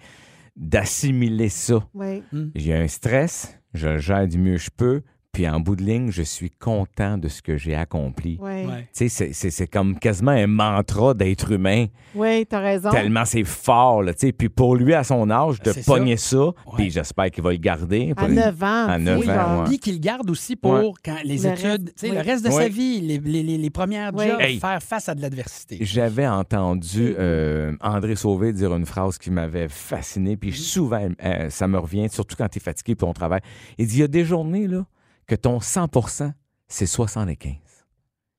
d'assimiler 0.56 1.50
ça. 1.50 1.86
Oui. 1.94 2.22
J'ai 2.54 2.74
un 2.74 2.88
stress, 2.88 3.58
je 3.74 3.88
le 3.88 3.98
gère 3.98 4.26
du 4.26 4.38
mieux 4.38 4.56
que 4.56 4.62
je 4.62 4.70
peux, 4.74 5.02
puis 5.32 5.48
en 5.48 5.60
bout 5.60 5.76
de 5.76 5.82
ligne, 5.82 6.10
je 6.10 6.22
suis 6.22 6.50
content 6.50 7.16
de 7.18 7.28
ce 7.28 7.40
que 7.42 7.56
j'ai 7.56 7.74
accompli. 7.74 8.38
Oui, 8.40 8.50
Ouais. 8.50 8.88
Tu 8.94 9.08
sais, 9.08 9.08
c'est- 9.08 9.32
c'est 9.32 9.50
c'est 9.50 9.66
comme 9.66 9.98
quasiment 9.98 10.32
un 10.32 10.46
mantra 10.46 11.14
d'être 11.14 11.52
humain, 11.52 11.86
oui, 12.14 12.44
t'as 12.46 12.58
raison. 12.60 12.90
tellement 12.90 13.24
c'est 13.24 13.44
fort, 13.44 14.02
là, 14.02 14.12
tu 14.12 14.26
sais. 14.26 14.32
Puis 14.32 14.48
pour 14.48 14.74
lui, 14.76 14.92
à 14.94 15.04
son 15.04 15.30
âge, 15.30 15.60
de 15.62 15.72
ça. 15.72 15.80
pogner 15.86 16.16
ça, 16.16 16.50
puis 16.76 16.90
j'espère 16.90 17.30
qu'il 17.30 17.42
va 17.44 17.52
le 17.52 17.58
garder. 17.58 18.12
À 18.16 18.26
9 18.28 18.62
ans. 18.62 18.88
À 18.88 18.96
tu 18.98 19.04
9 19.04 19.24
sais, 19.24 19.30
ans. 19.38 19.64
Puis 19.66 19.78
qu'il 19.78 20.00
garde 20.00 20.28
aussi 20.30 20.56
pour 20.56 20.72
Ouais. 20.72 20.90
quand 21.04 21.16
les 21.24 21.38
Le 21.38 21.46
études, 21.46 21.64
reste, 21.64 21.84
tu 21.86 21.92
sais, 21.96 22.10
oui. 22.10 22.16
le 22.16 22.22
reste 22.22 22.44
de 22.44 22.50
sa 22.50 22.68
vie, 22.68 23.00
les, 23.00 23.18
les- 23.18 23.42
les- 23.42 23.58
les 23.58 23.70
premières 23.70 24.12
Oui. 24.14 24.26
jobs, 24.26 24.40
Hey. 24.40 24.58
faire 24.58 24.82
face 24.82 25.08
à 25.08 25.14
de 25.14 25.22
l'adversité. 25.22 25.78
J'avais 25.80 26.26
entendu 26.26 27.14
euh, 27.18 27.72
André 27.80 28.16
Sauvé 28.16 28.52
dire 28.52 28.74
une 28.74 28.86
phrase 28.86 29.16
qui 29.18 29.30
m'avait 29.30 29.68
fasciné, 29.68 30.36
puis 30.36 30.52
souvent, 30.52 31.08
euh, 31.24 31.50
ça 31.50 31.68
me 31.68 31.78
revient, 31.78 32.08
surtout 32.10 32.34
quand 32.36 32.48
tu 32.48 32.58
es 32.58 32.60
fatigué 32.60 32.94
puis 32.94 33.06
on 33.06 33.12
travaille. 33.12 33.40
Il 33.78 33.86
dit, 33.86 33.96
il 33.96 34.00
y 34.00 34.02
a 34.02 34.08
des 34.08 34.24
journées 34.24 34.66
là, 34.66 34.84
que 35.30 35.36
ton 35.36 35.58
100% 35.58 36.32
c'est 36.66 36.86
75. 36.86 37.54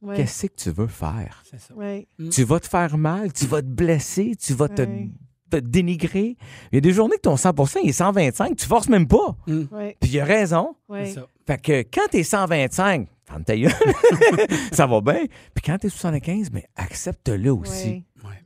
Oui. 0.01 0.15
Qu'est-ce 0.17 0.47
que 0.47 0.55
tu 0.55 0.71
veux 0.71 0.87
faire? 0.87 1.41
C'est 1.49 1.59
ça. 1.59 1.73
Oui. 1.73 2.05
Tu 2.31 2.43
vas 2.43 2.59
te 2.59 2.67
faire 2.67 2.97
mal, 2.97 3.31
tu 3.31 3.45
vas 3.45 3.61
te 3.61 3.67
blesser, 3.67 4.35
tu 4.35 4.53
vas 4.53 4.67
te, 4.67 4.85
dénigrer. 5.59 6.35
Il 6.71 6.75
y 6.75 6.77
a 6.77 6.81
des 6.81 6.91
journées 6.91 7.15
que 7.15 7.21
ton 7.21 7.37
100 7.37 7.53
il 7.83 7.89
est 7.89 7.93
125, 7.93 8.57
tu 8.57 8.65
forces 8.65 8.89
même 8.89 9.07
pas. 9.07 9.37
Oui. 9.47 9.67
Puis 10.01 10.11
il 10.11 10.19
a 10.19 10.25
raison. 10.25 10.75
Ça. 10.89 11.27
Fait 11.47 11.61
que 11.61 11.81
quand 11.83 12.07
t'es 12.09 12.23
125, 12.23 13.07
ferme 13.25 13.43
ta 13.45 13.55
gueule, 13.55 13.71
ça 14.73 14.85
va 14.85 14.99
bien. 14.99 15.25
Puis 15.53 15.63
quand 15.65 15.77
t'es 15.77 15.89
75, 15.89 16.51
mais 16.51 16.65
accepte-le 16.75 17.53
aussi. 17.53 18.03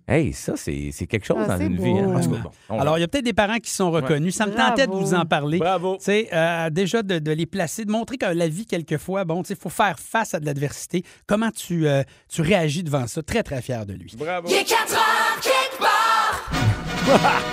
Hey, 0.07 0.33
ça, 0.33 0.53
c'est 0.55 0.89
c'est 0.93 1.07
quelque 1.07 1.25
chose 1.25 1.37
Ah, 1.41 1.57
dans 1.57 1.59
une 1.59 1.75
beau. 1.77 1.83
vie. 1.83 1.97
hein. 1.99 2.21
Bon, 2.69 2.79
Alors, 2.79 2.97
il 2.97 3.01
y 3.01 3.03
a 3.03 3.07
peut-être 3.07 3.25
des 3.25 3.33
parents 3.33 3.57
qui 3.57 3.71
sont 3.71 3.89
reconnus. 3.91 4.35
Ça 4.35 4.45
me 4.45 4.53
tentait 4.53 4.85
de 4.87 4.91
vous 4.91 5.13
en 5.15 5.25
parler. 5.25 5.57
Bravo. 5.57 5.97
Euh, 6.07 6.69
déjà 6.69 7.01
de, 7.01 7.17
de 7.19 7.31
les 7.31 7.45
placer, 7.47 7.85
de 7.85 7.91
montrer 7.91 8.17
que 8.17 8.25
la 8.27 8.47
vie, 8.47 8.65
quelquefois, 8.65 9.25
bon, 9.25 9.41
tu 9.41 9.47
sais, 9.49 9.53
il 9.55 9.59
faut 9.59 9.69
faire 9.69 9.97
face 9.99 10.33
à 10.35 10.39
de 10.39 10.45
l'adversité. 10.45 11.03
Comment 11.27 11.49
tu, 11.51 11.87
euh, 11.87 12.03
tu 12.29 12.41
réagis 12.41 12.83
devant 12.83 13.07
ça? 13.07 13.23
Très, 13.23 13.41
très 13.43 13.61
fier 13.61 13.85
de 13.85 13.93
lui. 13.93 14.13
Bravo. 14.17 14.47
Il 14.49 14.55
est 14.55 14.63
4 14.63 14.93
heures, 14.93 15.41
quelque 15.41 15.79
part. 15.79 17.41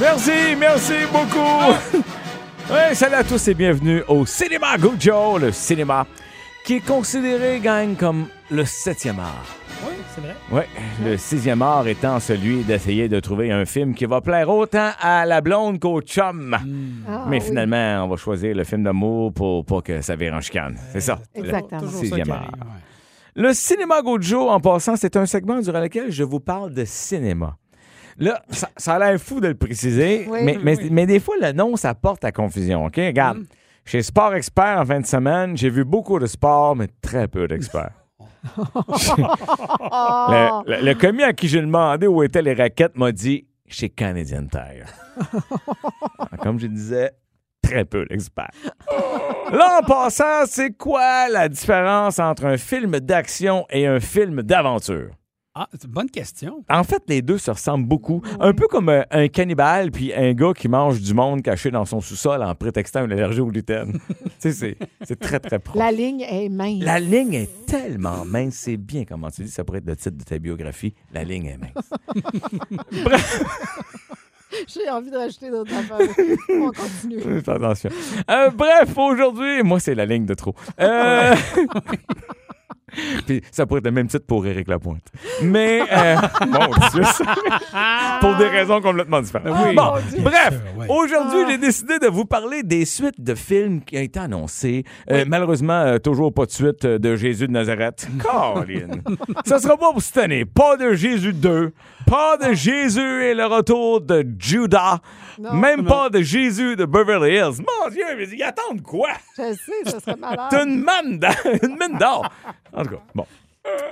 Merci, 0.00 0.56
merci 0.58 0.94
beaucoup. 1.12 1.74
ouais, 2.72 2.94
salut 2.94 3.16
à 3.16 3.24
tous 3.24 3.48
et 3.48 3.54
bienvenue 3.54 4.02
au 4.08 4.24
Cinéma 4.24 4.78
Good 4.78 4.98
Joe, 5.00 5.40
le 5.40 5.52
cinéma 5.52 6.06
qui 6.64 6.76
est 6.76 6.80
considéré, 6.86 7.60
gang, 7.60 7.94
comme 7.96 8.28
le 8.50 8.64
septième 8.64 9.18
art. 9.20 9.44
Oui, 10.10 10.14
c'est 10.14 10.20
vrai? 10.20 10.34
Ouais, 10.52 10.66
le 11.04 11.16
sixième 11.16 11.62
art 11.62 11.86
étant 11.86 12.18
celui 12.20 12.62
d'essayer 12.64 13.08
de 13.08 13.20
trouver 13.20 13.50
un 13.52 13.64
film 13.64 13.94
qui 13.94 14.04
va 14.06 14.20
plaire 14.20 14.48
autant 14.48 14.90
à 15.00 15.24
la 15.26 15.40
blonde 15.40 15.78
qu'au 15.78 16.00
chum. 16.02 16.56
Ah, 17.08 17.24
Mais 17.28 17.38
oui. 17.38 17.44
finalement, 17.46 18.04
on 18.04 18.08
va 18.08 18.16
choisir 18.16 18.54
le 18.54 18.64
film 18.64 18.82
d'amour 18.82 19.32
pour 19.32 19.64
pas 19.64 19.80
que 19.80 20.00
ça 20.00 20.16
vire 20.16 20.34
en 20.34 20.40
chicane. 20.40 20.76
C'est 20.92 21.00
ça. 21.00 21.18
Exactement. 21.34 21.80
Toujours 21.80 22.00
Sixième 22.00 22.24
qui 22.24 22.30
art. 22.32 22.38
arrive, 22.38 22.50
ouais. 22.62 23.42
Le 23.42 23.52
cinéma 23.54 24.02
Gojo, 24.02 24.48
en 24.50 24.60
passant, 24.60 24.96
c'est 24.96 25.16
un 25.16 25.26
segment 25.26 25.60
durant 25.60 25.80
lequel 25.80 26.10
je 26.10 26.24
vous 26.24 26.40
parle 26.40 26.74
de 26.74 26.84
cinéma. 26.84 27.56
Là, 28.18 28.42
ça, 28.50 28.68
ça 28.76 28.94
a 28.96 28.98
l'air 28.98 29.18
fou 29.20 29.40
de 29.40 29.48
le 29.48 29.54
préciser, 29.54 30.26
Oui. 30.28 30.40
mais, 30.42 30.58
mais, 30.62 30.76
mais 30.90 31.06
des 31.06 31.20
fois, 31.20 31.36
le 31.40 31.52
nom, 31.52 31.76
ça 31.76 31.94
porte 31.94 32.24
à 32.24 32.32
confusion. 32.32 32.84
OK? 32.86 32.96
Regarde, 32.96 33.44
chez 33.84 34.02
Sport 34.02 34.34
Expert 34.34 34.78
en 34.80 34.84
fin 34.84 35.00
de 35.00 35.06
semaine, 35.06 35.56
j'ai 35.56 35.70
vu 35.70 35.84
beaucoup 35.84 36.18
de 36.18 36.26
sport, 36.26 36.74
mais 36.76 36.88
très 37.00 37.28
peu 37.28 37.46
d'experts. 37.46 37.92
le, 40.66 40.70
le- 40.76 40.84
le 40.84 40.94
commis 40.94 41.22
à 41.22 41.32
qui 41.32 41.48
j'ai 41.48 41.60
demandé 41.60 42.06
où 42.06 42.22
étaient 42.22 42.42
les 42.42 42.54
raquettes 42.54 42.96
m'a 42.96 43.12
dit 43.12 43.46
chez 43.66 43.88
Canadian 43.88 44.46
Tire. 44.46 44.86
Comme 46.42 46.58
je 46.58 46.66
disais, 46.66 47.12
très 47.62 47.84
peu 47.84 48.04
d'experts. 48.06 48.50
Là, 49.52 49.80
en 49.82 49.86
passant, 49.86 50.46
c'est 50.46 50.72
quoi 50.76 51.28
la 51.28 51.48
différence 51.48 52.18
entre 52.18 52.46
un 52.46 52.56
film 52.56 52.98
d'action 53.00 53.66
et 53.70 53.86
un 53.86 54.00
film 54.00 54.42
d'aventure? 54.42 55.10
Ah, 55.62 55.68
c'est 55.72 55.84
une 55.84 55.90
bonne 55.90 56.08
question. 56.10 56.64
En 56.70 56.84
fait, 56.84 57.02
les 57.06 57.20
deux 57.20 57.36
se 57.36 57.50
ressemblent 57.50 57.84
beaucoup. 57.86 58.22
Un 58.40 58.54
peu 58.54 58.66
comme 58.66 58.88
un, 58.88 59.04
un 59.10 59.28
cannibale 59.28 59.90
puis 59.90 60.10
un 60.14 60.32
gars 60.32 60.54
qui 60.56 60.68
mange 60.68 61.02
du 61.02 61.12
monde 61.12 61.42
caché 61.42 61.70
dans 61.70 61.84
son 61.84 62.00
sous-sol 62.00 62.42
en 62.42 62.54
prétextant 62.54 63.04
une 63.04 63.12
allergie 63.12 63.40
au 63.40 63.46
gluten. 63.48 63.92
tu 64.08 64.30
sais, 64.38 64.52
c'est- 64.52 64.76
c'est 65.02 65.20
très, 65.20 65.38
très 65.38 65.58
proche. 65.58 65.76
La 65.76 65.92
ligne 65.92 66.22
est 66.22 66.48
mince. 66.48 66.82
La 66.82 66.98
ligne 66.98 67.34
est 67.34 67.66
tellement 67.66 68.24
mince. 68.24 68.54
C'est 68.54 68.78
bien 68.78 69.04
comment 69.04 69.30
tu 69.30 69.42
dis. 69.42 69.50
Ça 69.50 69.62
pourrait 69.62 69.80
être 69.80 69.86
le 69.86 69.96
titre 69.96 70.16
de 70.16 70.24
ta 70.24 70.38
biographie. 70.38 70.94
La 71.12 71.24
ligne 71.24 71.44
est 71.44 71.58
mince. 71.58 71.90
Bref. 73.04 73.42
J'ai 74.66 74.88
envie 74.90 75.10
de 75.10 75.16
rajouter 75.16 75.50
d'autres 75.50 75.72
affaires. 75.74 76.08
On 76.50 76.70
continue. 76.72 77.20
Fais 77.42 77.50
attention. 77.52 77.90
Euh, 78.30 78.50
bref, 78.50 78.96
aujourd'hui, 78.96 79.62
moi, 79.62 79.78
c'est 79.78 79.94
la 79.94 80.06
ligne 80.06 80.24
de 80.26 80.34
trop. 80.34 80.54
Euh, 80.80 81.34
Puis 83.26 83.42
ça 83.50 83.66
pourrait 83.66 83.78
être 83.78 83.84
le 83.86 83.90
même 83.92 84.08
titre 84.08 84.26
pour 84.26 84.46
Éric 84.46 84.68
Lapointe. 84.68 85.04
Mais, 85.42 85.80
euh, 85.92 86.16
bon, 86.46 86.66
Dieu, 86.92 87.02
ça- 87.04 88.18
pour 88.20 88.36
des 88.36 88.48
raisons 88.48 88.80
complètement 88.80 89.20
différentes. 89.20 89.56
Oui. 89.68 89.74
Bon, 89.74 89.92
bref, 90.22 90.60
aujourd'hui, 90.88 91.40
Ah. 91.44 91.50
j'ai 91.50 91.58
décidé 91.58 91.98
de 91.98 92.06
vous 92.08 92.24
parler 92.24 92.62
des 92.62 92.84
suites 92.84 93.20
de 93.20 93.34
films 93.34 93.80
qui 93.82 93.96
ont 93.96 94.00
été 94.02 94.18
annoncés. 94.20 94.84
Euh, 95.10 95.24
malheureusement, 95.26 95.80
euh, 95.80 95.98
toujours 95.98 96.32
pas 96.32 96.46
de 96.46 96.50
suite 96.50 96.84
euh, 96.84 96.98
de 96.98 97.16
Jésus 97.16 97.46
de 97.46 97.52
Nazareth. 97.52 98.08
Colin! 98.18 99.00
ça 99.44 99.58
sera 99.58 99.76
pas 99.76 99.92
pour 99.92 100.02
cette 100.02 100.18
année. 100.18 100.44
Pas 100.44 100.76
de 100.76 100.94
Jésus 100.94 101.32
2. 101.32 101.72
Pas 102.06 102.36
de 102.36 102.52
Jésus 102.54 103.22
et 103.24 103.34
le 103.34 103.46
retour 103.46 104.00
de 104.00 104.26
Judas. 104.38 104.98
Non. 105.38 105.54
Même 105.54 105.84
pas 105.86 106.10
de 106.10 106.20
Jésus 106.20 106.76
de 106.76 106.84
Beverly 106.84 107.34
Hills. 107.36 107.62
Mon 107.62 107.90
Dieu, 107.90 108.04
mais 108.16 108.28
ils 108.28 108.42
attendent 108.42 108.82
quoi? 108.82 109.10
Je 109.36 109.54
sais, 109.54 109.90
ça 109.90 110.00
serait 110.00 110.16
malade. 110.16 110.48
T'as 110.50 110.64
une 110.64 110.82
manne 110.82 111.18
d'or. 111.18 111.34
une 111.62 111.76
mine 111.78 111.98
d'or. 111.98 112.28
En 112.72 112.82
tout 112.82 112.90
cas, 112.90 113.02
bon. 113.14 113.26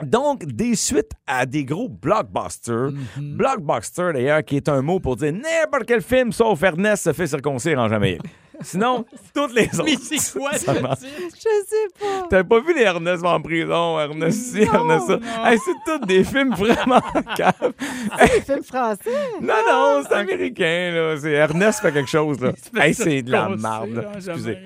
Donc, 0.03 0.47
des 0.47 0.75
suites 0.77 1.13
à 1.27 1.45
des 1.45 1.65
gros 1.65 1.89
blockbusters. 1.89 2.91
Blockbuster, 3.19 4.11
d'ailleurs, 4.15 4.45
qui 4.45 4.57
est 4.57 4.69
un 4.69 4.81
mot 4.83 5.01
pour 5.01 5.17
dire 5.17 5.33
n'importe 5.33 5.87
quel 5.87 6.03
film 6.03 6.33
sauf 6.33 6.63
Ernest 6.63 7.05
se 7.05 7.13
fait 7.13 7.27
circoncire 7.27 7.79
en 7.79 7.89
Jamaïque. 7.89 8.23
Sinon, 8.61 9.05
toutes 9.33 9.55
les 9.55 9.67
autres. 9.67 9.85
Mais 9.85 9.95
c'est 9.97 10.37
quoi 10.37 10.53
Ça? 10.55 10.75
Je 10.75 11.07
sais 11.39 11.89
pas. 12.01 12.27
T'as 12.29 12.43
pas 12.43 12.59
vu 12.61 12.75
les 12.75 12.83
Ernest 12.83 13.25
en 13.25 13.41
prison, 13.41 14.01
Ernest 14.01 14.53
ci, 14.53 14.63
Ernest 14.63 15.07
ça? 15.07 15.19
Hey, 15.45 15.59
c'est 15.65 15.71
tous 15.99 16.05
des 16.05 16.25
films 16.25 16.53
vraiment 16.55 17.01
caves. 17.37 17.73
Les 18.21 18.41
films 18.41 18.65
français. 18.65 19.11
Non, 19.41 19.55
non, 19.69 20.03
c'est 20.09 20.15
américain, 20.15 20.91
là. 20.93 21.17
C'est 21.21 21.33
Ernest 21.35 21.81
fait 21.81 21.93
quelque 21.93 22.11
chose, 22.11 22.41
là. 22.41 22.51
Hey, 22.77 22.95
c'est 22.95 23.23
de 23.23 23.31
la 23.31 23.49
marde, 23.51 23.91
là. 23.91 24.13
Excusez. 24.17 24.59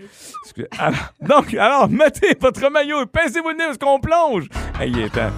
Excusez. 0.56 0.68
Alors, 0.78 1.12
donc, 1.20 1.54
alors, 1.54 1.88
mettez 1.88 2.36
votre 2.40 2.68
maillot 2.70 3.02
et 3.02 3.06
pincez-vous 3.06 3.48
le 3.50 3.56
nez 3.56 3.64
parce 3.66 3.78
qu'on 3.78 4.00
plonge. 4.00 4.48
Hey, 4.80 4.90
il 4.90 4.98
est 5.00 5.08
temps. 5.08 5.30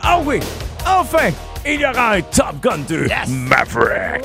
Ah 0.00 0.20
oui! 0.24 0.40
Enfin! 0.86 1.30
Il 1.64 1.80
y 1.80 1.86
aura 1.86 2.12
un 2.12 2.20
Top 2.22 2.60
Gun 2.62 2.78
2 2.88 3.06
Maverick! 3.28 4.24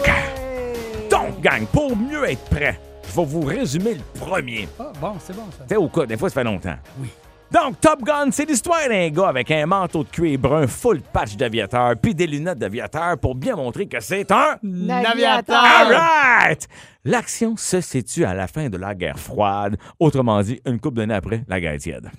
Donc, 1.09 1.41
gang, 1.41 1.65
pour 1.67 1.95
mieux 1.95 2.29
être 2.29 2.43
prêt, 2.45 2.79
je 3.09 3.15
vais 3.15 3.25
vous 3.25 3.41
résumer 3.41 3.95
le 3.95 4.19
premier. 4.19 4.67
Ah, 4.79 4.91
bon, 4.99 5.13
c'est 5.19 5.35
bon, 5.35 5.45
ça. 5.51 5.63
Tu 5.63 5.69
sais, 5.69 5.75
au 5.75 5.87
cas, 5.89 6.05
des 6.05 6.17
fois, 6.17 6.29
ça 6.29 6.35
fait 6.35 6.43
longtemps. 6.43 6.75
Oui. 6.99 7.09
Donc, 7.51 7.81
Top 7.81 8.01
Gun, 8.01 8.31
c'est 8.31 8.45
l'histoire 8.45 8.87
d'un 8.87 9.09
gars 9.09 9.27
avec 9.27 9.51
un 9.51 9.65
manteau 9.65 10.03
de 10.05 10.09
cuir 10.09 10.39
brun 10.39 10.67
full 10.67 11.01
patch 11.01 11.35
d'aviateur 11.35 11.95
puis 12.01 12.15
des 12.15 12.25
lunettes 12.25 12.59
d'aviateur 12.59 13.17
pour 13.17 13.35
bien 13.35 13.57
montrer 13.57 13.87
que 13.87 13.99
c'est 13.99 14.31
un... 14.31 14.57
Naviateur. 14.63 15.61
All 15.61 15.93
right! 15.93 16.67
L'action 17.03 17.57
se 17.57 17.81
situe 17.81 18.23
à 18.23 18.33
la 18.33 18.47
fin 18.47 18.69
de 18.69 18.77
la 18.77 18.95
guerre 18.95 19.19
froide, 19.19 19.75
autrement 19.99 20.41
dit, 20.41 20.61
une 20.65 20.79
couple 20.79 20.97
d'années 20.97 21.15
après 21.15 21.43
la 21.49 21.59
guerre 21.59 21.77
tiède. 21.77 22.09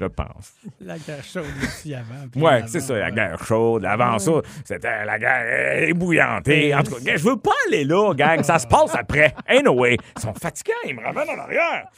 Je 0.00 0.06
pense. 0.06 0.52
La 0.80 0.96
guerre 0.96 1.24
chaude 1.24 1.46
aussi 1.60 1.92
avant. 1.92 2.46
avant, 2.46 2.66
c'est 2.68 2.80
ça, 2.80 2.96
la 2.96 3.10
guerre 3.10 3.44
chaude. 3.44 3.84
Avant 3.84 4.20
ça, 4.20 4.32
c'était 4.64 5.04
la 5.04 5.18
guerre 5.18 5.88
ébouillantée. 5.88 6.72
En 6.72 6.84
tout 6.84 7.02
cas, 7.04 7.16
je 7.16 7.24
veux 7.24 7.36
pas 7.38 7.50
aller 7.66 7.84
là, 7.84 8.14
gang. 8.14 8.42
Ça 8.44 8.60
se 8.60 8.66
passe 8.68 8.94
après. 8.94 9.34
Anyway, 9.48 9.96
ils 10.16 10.22
sont 10.22 10.34
fatigants, 10.34 10.74
ils 10.86 10.94
me 10.94 11.02
ramènent 11.02 11.30
en 11.30 11.42
arrière. 11.42 11.88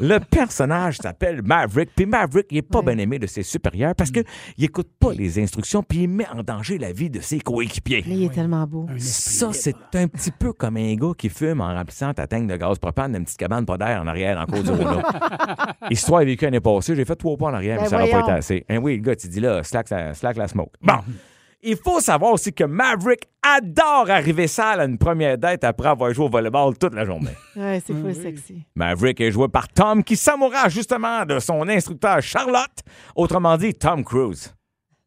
Le 0.00 0.18
personnage 0.18 0.96
s'appelle 0.96 1.42
Maverick, 1.42 1.90
puis 1.94 2.06
Maverick, 2.06 2.46
il 2.50 2.56
est 2.58 2.62
pas 2.62 2.80
bien 2.80 2.96
aimé 2.96 3.18
de 3.18 3.26
ses 3.26 3.42
supérieurs 3.42 3.94
parce 3.94 4.10
que 4.10 4.20
il 4.56 4.64
écoute 4.64 4.88
pas 4.98 5.12
les 5.12 5.38
instructions, 5.38 5.82
puis 5.82 6.04
il 6.04 6.08
met 6.08 6.26
en 6.28 6.42
danger 6.42 6.78
la 6.78 6.90
vie 6.90 7.10
de 7.10 7.20
ses 7.20 7.38
coéquipiers. 7.40 8.02
Mais 8.06 8.16
il 8.16 8.24
est 8.24 8.32
tellement 8.34 8.66
beau. 8.66 8.86
Ça, 8.98 9.52
c'est 9.52 9.76
un 9.94 10.08
petit 10.08 10.30
peu 10.30 10.54
comme 10.54 10.78
un 10.78 10.94
gars 10.94 11.12
qui 11.18 11.28
fume 11.28 11.60
en 11.60 11.74
remplissant 11.74 12.14
ta 12.14 12.26
tank 12.26 12.46
de 12.48 12.56
gaz 12.56 12.78
propane 12.78 13.12
d'une 13.12 13.24
petite 13.24 13.38
cabane 13.38 13.66
pas 13.66 13.76
d'air 13.76 14.00
en 14.02 14.06
arrière 14.06 14.40
en 14.40 14.46
cours 14.46 14.62
du 14.62 14.70
Rona. 14.70 15.02
Histoire 15.90 16.24
vécue 16.24 16.46
l'année 16.46 16.60
passée, 16.60 16.96
j'ai 16.96 17.04
fait 17.04 17.16
trois 17.16 17.36
pas 17.36 17.46
en 17.46 17.54
arrière, 17.54 17.76
Ben 17.76 17.82
mais 17.82 17.88
ça 17.88 17.98
n'aurait 17.98 18.10
pas 18.10 18.20
été 18.20 18.30
assez. 18.32 18.64
Hein, 18.70 18.78
oui, 18.78 18.96
le 18.96 19.02
gars, 19.02 19.16
tu 19.16 19.28
dis 19.28 19.40
là, 19.40 19.62
slack, 19.62 19.90
la- 19.90 20.14
slack 20.14 20.36
la 20.38 20.48
smoke. 20.48 20.72
Bon. 20.82 20.94
Il 21.62 21.76
faut 21.76 22.00
savoir 22.00 22.32
aussi 22.32 22.54
que 22.54 22.64
Maverick 22.64 23.28
adore 23.42 24.08
arriver 24.10 24.46
sale 24.46 24.80
à 24.80 24.84
une 24.86 24.96
première 24.96 25.36
date 25.36 25.62
après 25.64 25.88
avoir 25.88 26.12
joué 26.14 26.24
au 26.24 26.28
volleyball 26.30 26.76
toute 26.78 26.94
la 26.94 27.04
journée. 27.04 27.36
Ouais, 27.54 27.82
c'est 27.84 27.92
full 27.92 28.14
sexy. 28.14 28.64
Maverick 28.74 29.20
est 29.20 29.30
joué 29.30 29.46
par 29.48 29.68
Tom 29.68 30.02
qui 30.02 30.16
s'amoura 30.16 30.70
justement 30.70 31.26
de 31.26 31.38
son 31.38 31.68
instructeur 31.68 32.22
Charlotte, 32.22 32.80
autrement 33.14 33.58
dit 33.58 33.74
Tom 33.74 34.02
Cruise. 34.04 34.54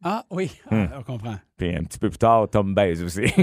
Ah, 0.04 0.22
oui, 0.30 0.52
Hmm. 0.70 0.84
Ah, 0.92 0.98
on 0.98 1.02
comprend. 1.02 1.36
Puis 1.56 1.74
un 1.74 1.82
petit 1.82 1.98
peu 1.98 2.08
plus 2.10 2.18
tard, 2.18 2.46
Tom 2.50 2.74
baise 2.74 3.02
aussi. 3.02 3.22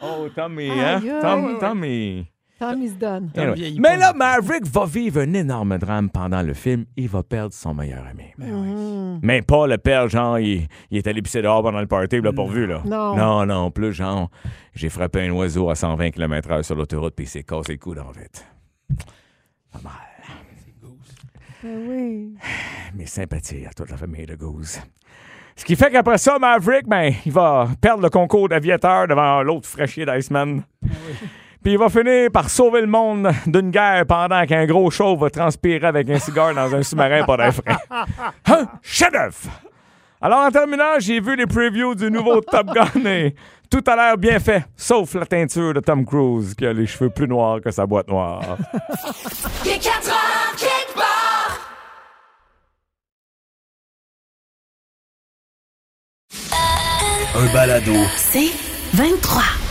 oh, 0.00 0.28
Tommy, 0.34 0.70
hein? 0.70 1.00
Tom, 1.20 1.58
Tommy. 1.60 2.26
Tom, 2.58 2.80
il 2.80 2.88
se 2.88 2.94
donne. 2.94 3.30
Tom 3.32 3.42
Anyway. 3.42 3.54
vieillit 3.56 3.80
Mais 3.80 3.90
pas. 3.90 3.96
là, 3.96 4.12
Maverick 4.14 4.66
va 4.66 4.86
vivre 4.86 5.20
un 5.20 5.34
énorme 5.34 5.76
drame 5.78 6.08
pendant 6.08 6.40
le 6.40 6.54
film. 6.54 6.86
Il 6.96 7.08
va 7.08 7.22
perdre 7.22 7.52
son 7.52 7.74
meilleur 7.74 8.06
ami. 8.06 8.24
Ben 8.38 8.50
oui. 8.50 8.70
Mm. 8.70 9.20
Mais 9.22 9.42
pas 9.42 9.66
le 9.66 9.76
père, 9.76 10.08
genre, 10.08 10.38
il, 10.38 10.66
il 10.90 10.98
est 10.98 11.06
allé 11.06 11.20
pisser 11.20 11.42
dehors 11.42 11.62
pendant 11.62 11.80
le 11.80 11.86
party, 11.86 12.16
il 12.16 12.22
l'a 12.22 12.32
pas 12.32 12.46
vu, 12.46 12.66
là. 12.66 12.80
Non. 12.86 13.14
Non, 13.14 13.44
non, 13.46 13.70
plus, 13.70 13.92
genre, 13.92 14.30
j'ai 14.74 14.88
frappé 14.88 15.20
un 15.28 15.32
oiseau 15.32 15.68
à 15.68 15.74
120 15.74 16.10
km/h 16.12 16.62
sur 16.62 16.76
l'autoroute, 16.76 17.14
puis 17.14 17.26
il 17.26 17.28
s'est 17.28 17.42
cassé 17.42 17.72
le 17.72 17.78
cou 17.78 17.94
dans 17.94 18.10
tête. 18.12 18.46
Pas 19.72 19.80
mal. 19.82 19.92
Ben 21.62 21.78
oui. 21.88 22.34
Mes 22.94 23.06
sympathies 23.06 23.66
à 23.66 23.70
toute 23.72 23.90
la 23.90 23.96
famille 23.96 24.24
de 24.26 24.34
Goose. 24.36 24.78
Ce 25.56 25.64
qui 25.64 25.74
fait 25.74 25.90
qu'après 25.90 26.18
ça, 26.18 26.38
Maverick, 26.38 26.86
ben, 26.86 27.12
il 27.24 27.32
va 27.32 27.68
perdre 27.80 28.02
le 28.02 28.10
concours 28.10 28.48
d'aviateur 28.48 29.08
devant 29.08 29.42
l'autre 29.42 29.66
fraîchier 29.66 30.04
d'Iceman. 30.06 30.62
Puis 31.66 31.72
il 31.72 31.78
va 31.78 31.88
finir 31.88 32.30
par 32.30 32.48
sauver 32.48 32.80
le 32.80 32.86
monde 32.86 33.28
d'une 33.44 33.72
guerre 33.72 34.06
pendant 34.06 34.46
qu'un 34.46 34.66
gros 34.66 34.88
chauve 34.88 35.18
va 35.18 35.30
transpirer 35.30 35.84
avec 35.84 36.08
un 36.08 36.20
cigare 36.20 36.54
dans 36.54 36.72
un 36.72 36.80
sous-marin 36.80 37.24
pas 37.24 37.36
d'air 37.36 37.52
frais. 37.52 37.76
Un 38.46 38.68
chef-d'œuvre! 38.80 39.50
Alors, 40.20 40.46
en 40.46 40.50
terminant, 40.52 41.00
j'ai 41.00 41.18
vu 41.18 41.34
les 41.34 41.46
previews 41.46 41.96
du 41.96 42.08
nouveau 42.08 42.40
Top 42.52 42.68
Gun 42.72 43.04
et 43.06 43.34
tout 43.68 43.82
a 43.84 43.96
l'air 43.96 44.16
bien 44.16 44.38
fait, 44.38 44.64
sauf 44.76 45.14
la 45.14 45.26
teinture 45.26 45.74
de 45.74 45.80
Tom 45.80 46.06
Cruise 46.06 46.54
qui 46.54 46.64
a 46.66 46.72
les 46.72 46.86
cheveux 46.86 47.10
plus 47.10 47.26
noirs 47.26 47.60
que 47.60 47.72
sa 47.72 47.84
boîte 47.84 48.06
noire. 48.06 48.58
Il 49.64 49.72
est 49.72 49.78
4 49.82 50.08
heures, 50.08 50.54
quelque 50.56 50.94
part. 50.94 51.58
Un 57.34 57.52
balado. 57.52 57.92
C'est 58.14 58.52
23. 58.94 59.65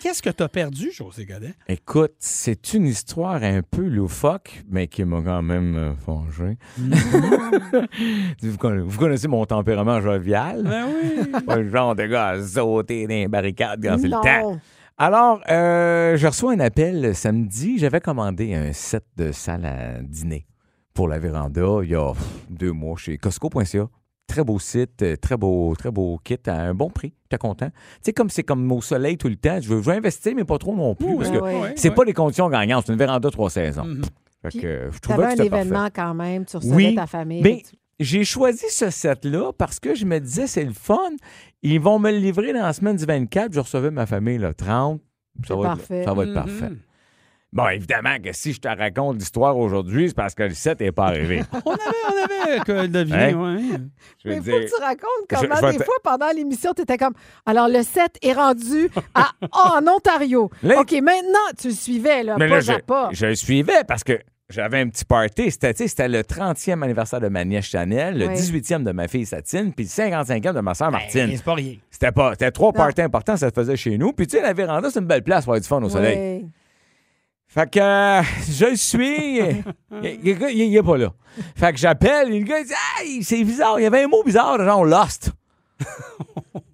Qu'est-ce 0.00 0.22
que 0.22 0.30
t'as 0.30 0.48
perdu, 0.48 0.90
José 0.92 1.26
Godet? 1.26 1.54
Écoute, 1.68 2.12
c'est 2.20 2.72
une 2.74 2.86
histoire 2.86 3.42
un 3.42 3.62
peu 3.62 3.82
loufoque, 3.86 4.62
mais 4.70 4.86
qui 4.86 5.04
m'a 5.04 5.20
quand 5.22 5.42
même 5.42 5.74
euh, 5.76 5.94
fongé. 5.96 6.56
vous, 8.42 8.56
conna- 8.58 8.82
vous 8.82 8.98
connaissez 8.98 9.28
mon 9.28 9.44
tempérament 9.44 10.00
jovial? 10.00 10.62
Ben 10.62 10.86
oui. 10.86 11.42
Pas 11.44 11.56
le 11.56 11.68
genre 11.70 11.94
de 11.96 12.04
gars 12.06 12.28
à 12.28 12.42
sauter 12.42 13.06
dans 13.06 13.14
les 13.14 13.28
barricades 13.28 13.82
quand 13.82 13.98
c'est 13.98 14.08
le 14.08 14.12
temps. 14.12 14.60
Alors, 14.96 15.40
euh, 15.48 16.16
je 16.16 16.26
reçois 16.26 16.52
un 16.52 16.60
appel 16.60 17.14
samedi. 17.14 17.78
J'avais 17.78 18.00
commandé 18.00 18.54
un 18.54 18.72
set 18.72 19.04
de 19.16 19.32
salle 19.32 19.64
à 19.64 20.00
dîner 20.02 20.46
pour 20.94 21.06
la 21.08 21.18
véranda 21.20 21.62
il 21.82 21.90
y 21.90 21.94
a 21.94 22.12
pff, 22.12 22.24
deux 22.50 22.72
mois 22.72 22.96
chez 22.96 23.16
Costco.ca. 23.18 23.88
Très 24.28 24.44
beau 24.44 24.58
site, 24.58 25.02
euh, 25.02 25.16
très 25.16 25.36
beau, 25.36 25.74
très 25.76 25.90
beau 25.90 26.20
kit 26.22 26.36
à 26.46 26.52
un 26.60 26.74
bon 26.74 26.90
prix. 26.90 27.14
J'étais 27.24 27.38
content? 27.38 27.70
Tu 27.70 27.74
sais, 28.02 28.12
comme 28.12 28.28
c'est 28.30 28.42
comme 28.44 28.70
au 28.70 28.80
soleil 28.82 29.16
tout 29.16 29.28
le 29.28 29.36
temps, 29.36 29.58
je 29.60 29.68
veux, 29.68 29.80
je 29.82 29.90
veux 29.90 29.96
investir, 29.96 30.34
mais 30.36 30.44
pas 30.44 30.58
trop 30.58 30.76
non 30.76 30.94
plus. 30.94 31.16
parce 31.16 31.30
que 31.30 31.38
Ouais, 31.38 31.60
ouais. 31.60 31.72
c'est 31.76 31.90
pas 31.90 32.04
des 32.04 32.12
conditions 32.12 32.48
gagnantes. 32.48 32.84
C'est 32.86 32.92
une 32.92 32.98
véranda 32.98 33.30
trois 33.30 33.48
saisons. 33.50 33.84
Mhm. 33.84 34.02
Fait 34.42 34.48
Puis, 34.50 34.60
que, 34.60 34.90
je 34.92 35.12
avais 35.12 35.16
que 35.16 35.22
un 35.22 35.26
parfait. 35.36 35.46
événement 35.46 35.88
quand 35.92 36.14
même, 36.14 36.44
tu 36.44 36.56
recevais 36.58 36.74
Oui, 36.76 36.94
ta 36.94 37.06
famille. 37.06 37.42
mais- 37.42 37.62
Tu- 37.68 37.76
J'ai 38.00 38.22
choisi 38.22 38.66
ce 38.68 38.90
set-là 38.90 39.50
parce 39.58 39.80
que 39.80 39.96
je 39.96 40.04
me 40.04 40.20
disais, 40.20 40.46
c'est 40.46 40.62
le 40.62 40.72
fun. 40.72 40.98
Ils 41.62 41.80
vont 41.80 41.98
me 41.98 42.12
le 42.12 42.18
livrer 42.18 42.52
dans 42.52 42.62
la 42.62 42.72
semaine 42.72 42.94
du 42.94 43.04
24. 43.04 43.52
Je 43.52 43.58
recevais 43.58 43.90
ma 43.90 44.06
famille 44.06 44.38
le 44.38 44.54
30. 44.54 45.00
Ça 45.48 45.56
va, 45.56 45.60
être, 45.62 45.66
parfait. 45.78 46.04
ça 46.04 46.12
va 46.14 46.22
être 46.22 46.28
Mhm. 46.28 46.34
parfait. 46.34 46.70
Bon, 47.50 47.66
évidemment 47.68 48.18
que 48.22 48.30
si 48.32 48.52
je 48.52 48.60
te 48.60 48.68
raconte 48.68 49.16
l'histoire 49.18 49.56
aujourd'hui, 49.56 50.08
c'est 50.08 50.14
parce 50.14 50.34
que 50.34 50.42
le 50.42 50.52
set 50.54 50.80
n'est 50.80 50.92
pas 50.92 51.06
arrivé. 51.06 51.42
On 51.64 51.70
avait, 51.70 51.80
on 52.06 52.44
avait 52.52 52.60
que 52.60 52.86
deviné, 52.86 53.16
Hein? 53.32 53.34
ouais. 53.34 53.78
Je 54.22 54.28
Mais 54.28 54.38
veux 54.40 54.52
faut 54.52 54.58
dire, 54.58 54.68
que 54.70 54.76
tu 54.76 54.82
racontes 54.82 55.26
comment 55.30 55.54
je 55.68 55.72
des 55.72 55.78
te- 55.78 55.84
fois 55.84 55.94
pendant 56.04 56.28
l'émission, 56.30 56.72
tu 56.74 56.82
étais 56.82 56.98
comme 56.98 57.14
Alors 57.46 57.68
le 57.68 57.82
7 57.82 58.18
est 58.22 58.32
rendu 58.34 58.90
à 59.14 59.30
en 59.52 59.86
Ontario. 59.86 60.50
Là- 60.62 60.80
OK, 60.80 60.92
maintenant 61.02 61.38
tu 61.58 61.68
le 61.68 61.74
suivais 61.74 62.22
là, 62.22 62.36
mais 62.38 62.48
pas 62.48 62.56
là, 62.56 62.60
je, 62.60 62.72
à 62.72 62.78
pas. 62.80 63.08
je 63.12 63.26
le 63.26 63.34
suivais 63.34 63.82
parce 63.88 64.04
que 64.04 64.18
j'avais 64.50 64.80
un 64.80 64.88
petit 64.88 65.04
party. 65.06 65.50
C'était, 65.50 65.72
tu 65.72 65.82
sais, 65.84 65.88
c'était 65.88 66.08
le 66.08 66.22
30e 66.22 66.82
anniversaire 66.82 67.20
de 67.20 67.28
ma 67.28 67.44
nièce 67.46 67.64
Chanel, 67.66 68.18
le 68.18 68.26
Oui. 68.28 68.34
18e 68.34 68.82
de 68.82 68.92
ma 68.92 69.08
fille 69.08 69.24
Satine, 69.26 69.72
puis 69.72 69.84
le 69.86 69.90
55e 69.90 70.52
de 70.54 70.60
ma 70.60 70.74
soeur 70.74 70.90
Martine. 70.90 71.26
Ben, 71.28 71.36
c'est 71.36 71.44
pas 71.44 71.54
rien. 71.54 71.74
C'était 71.90 72.12
pas, 72.12 72.32
c'était 72.32 72.50
trois 72.50 72.72
parties 72.74 73.00
importants, 73.02 73.36
ça 73.38 73.48
se 73.48 73.54
faisait 73.54 73.76
chez 73.76 73.96
nous. 73.96 74.12
Puis 74.12 74.26
tu 74.26 74.36
sais, 74.36 74.42
la 74.42 74.52
véranda, 74.52 74.90
c'est 74.90 75.00
une 75.00 75.06
belle 75.06 75.22
place 75.22 75.44
pour 75.44 75.54
avoir 75.54 75.62
du 75.62 75.68
fun 75.68 75.82
au 75.82 75.88
soleil. 75.88 76.46
Fait 77.48 77.70
que 77.70 77.80
euh, 77.80 78.22
je 78.48 78.66
le 78.66 78.76
suis. 78.76 79.38
il, 79.38 79.64
il- 80.02 80.28
il- 80.28 80.62
il 80.62 80.76
est 80.76 80.82
pas 80.82 80.96
là. 80.98 81.12
Fait 81.56 81.72
que 81.72 81.78
j'appelle, 81.78 82.32
et 82.32 82.38
le 82.40 82.44
gars 82.44 82.60
il 82.60 82.66
dit 82.66 82.72
Hey, 83.00 83.22
c'est 83.24 83.42
bizarre, 83.44 83.80
il 83.80 83.84
y 83.84 83.86
avait 83.86 84.04
un 84.04 84.08
mot 84.08 84.22
bizarre, 84.22 84.62
genre 84.64 84.84
Lost. 84.84 85.32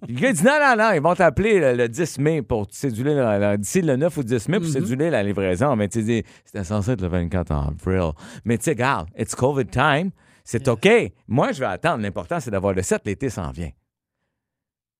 Le 0.07 0.13
gars 0.13 0.33
dit 0.33 0.43
non, 0.43 0.57
non, 0.59 0.75
non, 0.77 0.91
ils 0.93 1.01
vont 1.01 1.15
t'appeler 1.15 1.59
le, 1.59 1.73
le 1.73 1.89
10 1.89 2.19
mai 2.19 2.41
pour 2.43 2.67
céduler, 2.71 3.15
d'ici 3.57 3.81
le 3.81 3.95
9 3.95 4.17
ou 4.17 4.23
10 4.23 4.49
mai 4.49 4.59
pour 4.59 4.67
céduler 4.69 5.09
la 5.09 5.23
livraison. 5.23 5.75
Mais 5.75 5.87
tu 5.89 6.03
dis, 6.03 6.23
c'était 6.43 6.63
censé 6.63 6.91
être 6.91 7.01
le 7.01 7.07
24 7.07 7.51
avril. 7.51 8.11
Mais 8.45 8.57
tu 8.59 8.65
sais, 8.65 8.71
regarde, 8.71 9.09
it's 9.17 9.33
COVID 9.33 9.65
time. 9.67 10.11
C'est 10.43 10.67
OK. 10.67 10.87
Moi, 11.27 11.51
je 11.53 11.59
vais 11.59 11.65
attendre. 11.65 12.03
L'important, 12.03 12.39
c'est 12.39 12.51
d'avoir 12.51 12.73
le 12.73 12.83
7. 12.83 13.01
L'été 13.05 13.29
s'en 13.29 13.49
vient. 13.51 13.71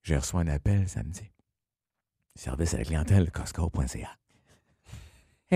J'ai 0.01 0.17
reçu 0.17 0.35
un 0.37 0.47
appel 0.47 0.87
samedi. 0.87 1.29
Service 2.35 2.73
à 2.73 2.77
la 2.79 2.83
clientèle, 2.83 3.31
Costco.ca. 3.31 4.09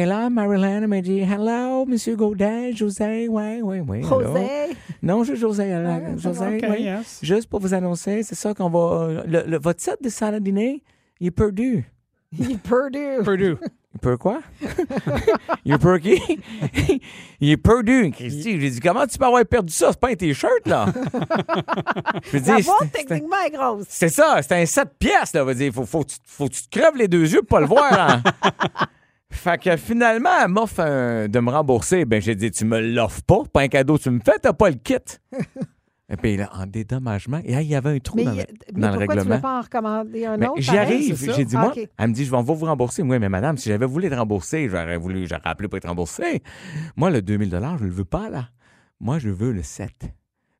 Hello, 0.02 0.30
Marilyn, 0.30 0.82
elle 0.84 0.88
m'a 0.88 1.02
dit 1.02 1.20
Hello, 1.20 1.86
Monsieur 1.86 2.16
Gaudin, 2.16 2.72
José, 2.74 3.28
oui, 3.28 3.60
oui, 3.62 3.80
oui. 3.86 4.02
José. 4.04 4.48
Non, 5.04 5.26
je 5.26 5.36
José, 5.36 5.74
euh, 5.74 6.18
José, 6.18 6.56
OK, 6.58 6.66
oui. 6.70 6.84
yes. 6.84 7.20
Juste 7.22 7.50
pour 7.50 7.60
vous 7.60 7.74
annoncer, 7.74 8.24
c'est 8.24 8.36
ça 8.36 8.54
qu'on 8.54 8.70
va. 8.70 9.24
Le, 9.28 9.44
le- 9.46 9.60
votre 9.60 9.82
set 9.82 10.02
de 10.02 10.08
salle 10.08 10.36
à 10.36 10.40
dîner, 10.40 10.82
il 11.20 11.28
est 11.28 11.32
perdu. 11.32 11.84
Il 12.38 12.52
est 12.52 12.58
perdu. 12.62 13.00
Purdue. 13.26 13.58
Il 13.96 14.00
peut 14.00 14.16
quoi? 14.18 14.40
il 15.66 15.74
est 15.74 15.78
perdu? 15.80 16.16
il 17.42 17.50
est 17.50 17.58
perdu, 17.58 18.12
Christy. 18.12 18.62
J'ai 18.62 18.70
dit, 18.70 18.80
comment 18.80 19.06
tu 19.06 19.18
peux 19.18 19.26
avoir 19.26 19.44
perdu 19.46 19.74
ça? 19.74 19.88
C'est 19.92 20.00
pas 20.00 20.10
un 20.12 20.16
T-shirt, 20.16 20.66
là. 20.68 20.86
Je 22.32 22.38
veux 22.38 22.46
La 22.46 22.54
boîte, 22.54 22.64
c'est- 22.64 22.64
c'est- 22.64 22.88
techniquement, 23.08 23.36
est 23.46 23.50
grosse. 23.52 23.86
c'est 23.90 24.08
ça, 24.10 24.40
c'est 24.44 24.54
un 24.62 24.66
7 24.66 24.90
pièces, 24.98 25.34
là. 25.34 25.44
Veut 25.44 25.56
dire, 25.56 25.74
faut, 25.74 25.86
faut, 25.86 26.04
que 26.04 26.10
tu- 26.12 26.18
faut 26.24 26.48
que 26.48 26.54
tu 26.54 26.68
te 26.68 26.80
crèves 26.80 26.96
les 26.96 27.08
deux 27.10 27.30
yeux 27.34 27.42
pour 27.42 27.58
pas 27.58 27.60
le 27.62 27.66
voir. 27.68 27.92
hein. 28.00 28.22
Fait 29.32 29.62
que 29.62 29.78
finalement, 29.78 30.30
elle 30.44 30.50
m'offre 30.50 30.80
un- 30.82 31.28
de 31.28 31.40
me 31.40 31.52
rembourser. 31.52 32.06
Ben, 32.06 32.22
j'ai 32.22 32.36
dit, 32.36 32.52
tu 32.52 32.66
me 32.66 32.80
l'offres 32.80 33.22
pas, 33.24 33.44
pas 33.52 33.62
un 33.62 33.68
cadeau, 33.68 33.98
tu 33.98 34.10
me 34.10 34.20
fais, 34.20 34.40
t'as 34.42 34.54
pas 34.54 34.70
le 34.70 34.76
kit. 34.76 34.96
Et 36.12 36.18
puis 36.18 36.38
là, 36.38 36.50
en 36.54 36.66
dédommagement, 36.66 37.40
et 37.46 37.52
là, 37.52 37.62
il 37.62 37.68
y 37.68 37.76
avait 37.76 37.92
un 37.96 38.00
trou 38.00 38.16
Mais, 38.18 38.24
dans 38.26 38.32
le, 38.32 38.38
mais 38.74 38.82
dans 38.82 38.88
le 38.90 38.98
pourquoi 38.98 39.06
tu 39.06 39.12
ne 39.14 39.18
règlement. 39.20 39.36
veux 39.36 39.42
pas 39.44 39.60
en 39.60 39.62
recommander 39.62 40.26
un 40.26 40.38
Mais 40.38 40.48
autre? 40.48 40.60
j'y 40.60 40.72
pareil? 40.72 40.82
arrive. 40.96 41.16
c'est 41.16 41.26
ça? 41.28 41.34
J'ai 41.34 41.46
dit, 41.46 41.56
Ah, 41.56 41.60
moi, 41.62 41.72
OK. 41.78 41.88
elle 42.00 42.08
me 42.08 42.14
dit, 42.16 42.26
je 42.26 42.32
vais 42.36 42.42
vous 42.42 42.56
rembourser. 42.66 43.04
Oui, 43.04 43.20
mais 43.20 43.30
madame, 43.30 43.58
si 43.58 43.70
j'avais 43.70 43.86
voulu 43.86 44.10
te 44.10 44.16
rembourser, 44.16 44.68
j'aurais 44.70 44.98
voulu, 44.98 45.28
j'aurais 45.28 45.42
appelé 45.44 45.70
pour 45.70 45.78
être 45.78 45.88
remboursé. 45.88 46.42
Moi, 46.96 47.12
le 47.12 47.22
2000 47.22 47.52
je 47.78 47.84
le 47.84 47.92
veux 47.92 48.06
pas, 48.06 48.28
là. 48.32 48.50
Moi, 49.00 49.20
je 49.20 49.30
veux 49.30 49.52
le 49.52 49.62
7. 49.62 49.92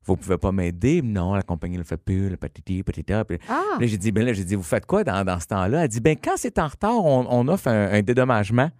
Vous 0.06 0.16
pouvez 0.16 0.38
pas 0.38 0.50
m'aider? 0.50 1.02
Non, 1.02 1.34
la 1.34 1.42
compagnie 1.42 1.76
le 1.76 1.84
fait 1.84 1.96
plus, 1.98 2.30
le 2.30 2.36
patiti, 2.36 2.82
patita. 2.82 3.24
Puis 3.24 3.38
Ah, 3.48 3.62
là, 3.78 3.86
j'ai 3.86 3.98
dit, 3.98 4.12
ben 4.12 4.24
là, 4.24 4.32
j'ai 4.32 4.44
dit, 4.44 4.54
vous 4.54 4.62
faites 4.62 4.86
quoi 4.86 5.04
dans, 5.04 5.24
dans 5.24 5.38
ce 5.38 5.46
temps-là? 5.48 5.82
Elle 5.84 5.88
dit, 5.88 6.00
ben 6.00 6.16
quand 6.16 6.34
c'est 6.36 6.58
en 6.58 6.68
retard, 6.68 7.04
on, 7.04 7.26
on 7.28 7.48
offre 7.48 7.68
un, 7.68 7.92
un 7.92 8.02
dédommagement. 8.02 8.70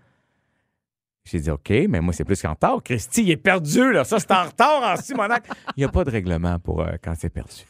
J'ai 1.25 1.39
dit, 1.41 1.51
OK, 1.51 1.71
mais 1.89 2.01
moi, 2.01 2.15
c'est 2.15 2.25
plus 2.25 2.41
qu'en 2.41 2.51
retard. 2.55 2.83
Christy, 2.83 3.23
il 3.23 3.31
est 3.33 3.37
perdu, 3.37 3.93
là. 3.93 4.05
Ça, 4.05 4.19
c'est 4.19 4.31
en 4.33 4.45
retard 4.45 4.83
en 4.83 4.97
Simonac. 4.97 5.47
Il 5.77 5.81
n'y 5.81 5.85
a 5.85 5.89
pas 5.89 6.03
de 6.05 6.11
règlement 6.11 6.59
pour 6.59 6.81
euh, 6.81 6.93
quand 7.05 7.13
c'est 7.17 7.29
perdu. 7.29 7.67